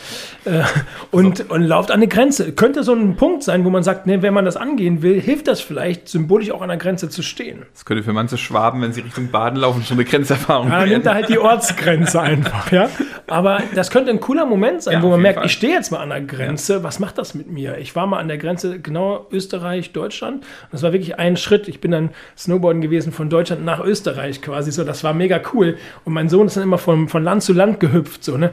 äh, 0.43 0.63
und, 1.11 1.37
so. 1.37 1.45
und 1.45 1.61
lauft 1.63 1.91
an 1.91 1.99
eine 1.99 2.09
Grenze. 2.09 2.51
Könnte 2.51 2.83
so 2.83 2.93
ein 2.93 3.15
Punkt 3.15 3.41
sein, 3.41 3.63
wo 3.63 3.69
man 3.69 3.83
sagt, 3.83 4.05
ne, 4.05 4.21
wenn 4.21 4.33
man 4.33 4.43
das 4.43 4.57
angehen 4.57 5.01
will, 5.01 5.21
hilft 5.21 5.47
das 5.47 5.61
vielleicht, 5.61 6.09
symbolisch 6.09 6.51
auch 6.51 6.61
an 6.61 6.67
der 6.67 6.77
Grenze 6.77 7.07
zu 7.07 7.21
stehen. 7.21 7.65
Das 7.71 7.85
könnte 7.85 8.03
für 8.03 8.11
manche 8.11 8.37
Schwaben, 8.37 8.81
wenn 8.81 8.91
sie 8.91 8.99
Richtung 8.99 9.31
Baden 9.31 9.57
laufen, 9.57 9.81
schon 9.81 9.95
eine 9.95 10.03
Grenzerfahrung 10.03 10.67
ja, 10.67 10.81
dann 10.81 10.89
nimmt 10.89 11.05
er 11.05 11.13
halt 11.13 11.29
die 11.29 11.39
Ortsgrenze 11.39 12.19
einfach, 12.21 12.69
ja. 12.69 12.89
Aber 13.27 13.63
das 13.73 13.91
könnte 13.91 14.11
ein 14.11 14.19
cooler 14.19 14.45
Moment 14.45 14.83
sein, 14.83 14.95
ja, 14.95 15.01
wo 15.01 15.09
man 15.09 15.21
merkt, 15.21 15.37
Fall. 15.37 15.45
ich 15.45 15.53
stehe 15.53 15.73
jetzt 15.73 15.89
mal 15.89 15.99
an 15.99 16.09
der 16.09 16.21
Grenze, 16.21 16.73
ja. 16.73 16.83
was 16.83 16.99
macht 16.99 17.17
das 17.17 17.33
mit 17.33 17.49
mir? 17.49 17.77
Ich 17.77 17.92
war 17.95 18.07
mal 18.07 18.19
an 18.19 18.27
der 18.27 18.37
Grenze, 18.37 18.79
genau 18.79 19.27
Österreich, 19.31 19.91
Deutschland. 19.91 20.37
Und 20.43 20.73
das 20.73 20.83
war 20.83 20.93
wirklich 20.93 21.19
ein 21.19 21.37
Schritt. 21.37 21.67
Ich 21.67 21.81
bin 21.81 21.91
dann 21.91 22.09
Snowboarden 22.37 22.81
gewesen 22.81 23.11
von 23.11 23.29
Deutschland 23.29 23.63
nach 23.65 23.83
Österreich 23.83 24.41
quasi 24.41 24.71
so. 24.71 24.83
Das 24.83 25.03
war 25.03 25.13
mega 25.13 25.41
cool. 25.53 25.77
Und 26.05 26.13
mein 26.13 26.29
Sohn 26.29 26.47
ist 26.47 26.57
dann 26.57 26.63
immer 26.63 26.77
von, 26.77 27.07
von 27.09 27.23
Land 27.23 27.43
zu 27.43 27.53
Land 27.53 27.79
gehüpft, 27.79 28.23
so, 28.23 28.37
ne? 28.37 28.51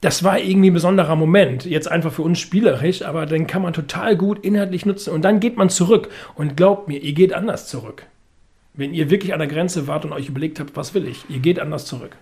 das 0.00 0.24
war 0.24 0.38
irgendwie 0.38 0.70
ein 0.70 0.74
besonderer 0.74 1.14
Moment. 1.14 1.64
Jetzt 1.66 1.90
einfach 1.90 2.12
für 2.12 2.22
uns 2.22 2.38
spielerisch, 2.38 3.02
aber 3.02 3.26
den 3.26 3.46
kann 3.46 3.62
man 3.62 3.72
total 3.72 4.16
gut 4.16 4.44
inhaltlich 4.44 4.86
nutzen. 4.86 5.12
Und 5.12 5.22
dann 5.22 5.40
geht 5.40 5.56
man 5.56 5.68
zurück. 5.68 6.08
Und 6.34 6.56
glaubt 6.56 6.88
mir, 6.88 6.98
ihr 6.98 7.12
geht 7.12 7.34
anders 7.34 7.68
zurück. 7.68 8.04
Wenn 8.72 8.94
ihr 8.94 9.10
wirklich 9.10 9.34
an 9.34 9.40
der 9.40 9.48
Grenze 9.48 9.86
wart 9.86 10.04
und 10.04 10.12
euch 10.12 10.28
überlegt 10.28 10.58
habt, 10.58 10.74
was 10.76 10.94
will 10.94 11.06
ich, 11.06 11.24
ihr 11.28 11.40
geht 11.40 11.60
anders 11.60 11.84
zurück. 11.84 12.16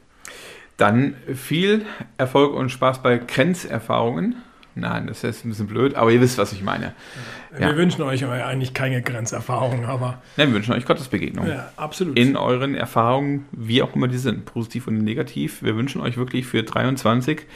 Dann 0.77 1.15
viel 1.35 1.85
Erfolg 2.17 2.55
und 2.55 2.71
Spaß 2.71 3.03
bei 3.03 3.19
Grenzerfahrungen. 3.19 4.37
Nein, 4.81 5.07
das 5.07 5.25
ist 5.25 5.45
ein 5.45 5.51
bisschen 5.51 5.67
blöd, 5.67 5.95
aber 5.95 6.11
ihr 6.13 6.21
wisst, 6.21 6.39
was 6.39 6.53
ich 6.53 6.63
meine. 6.63 6.95
Wir 7.57 7.69
ja. 7.69 7.77
wünschen 7.77 8.03
euch 8.03 8.25
eigentlich 8.25 8.75
keine 8.75 9.03
Grenzerfahrungen, 9.03 9.87
aber. 9.87 10.23
Nein, 10.37 10.49
wir 10.49 10.55
wünschen 10.55 10.75
euch 10.75 10.85
Gottesbegegnung. 10.87 11.47
Ja, 11.47 11.73
absolut. 11.77 12.19
In 12.19 12.37
euren 12.37 12.75
Erfahrungen, 12.75 13.47
wie 13.53 13.83
auch 13.83 13.95
immer 13.95 14.09
die 14.09 14.19
sind, 14.19 14.45
positiv 14.45 14.87
und 14.87 15.03
negativ. 15.03 15.63
Wir 15.63 15.77
wünschen 15.77 16.01
euch 16.01 16.17
wirklich 16.17 16.47
für 16.47 16.63
23 16.63 17.47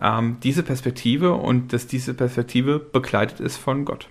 ähm, 0.00 0.36
diese 0.42 0.62
Perspektive 0.62 1.32
und 1.34 1.72
dass 1.72 1.86
diese 1.86 2.14
Perspektive 2.14 2.78
begleitet 2.78 3.40
ist 3.40 3.56
von 3.56 3.84
Gott. 3.84 4.08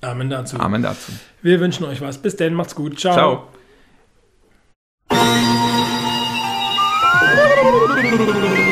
Amen 0.00 0.30
dazu. 0.30 0.58
Amen 0.58 0.82
dazu. 0.82 1.12
Wir 1.42 1.60
wünschen 1.60 1.84
euch 1.84 2.00
was. 2.00 2.18
Bis 2.18 2.36
denn, 2.36 2.54
macht's 2.54 2.74
gut. 2.74 2.98
Ciao. 2.98 3.14
Ciao. 3.14 3.48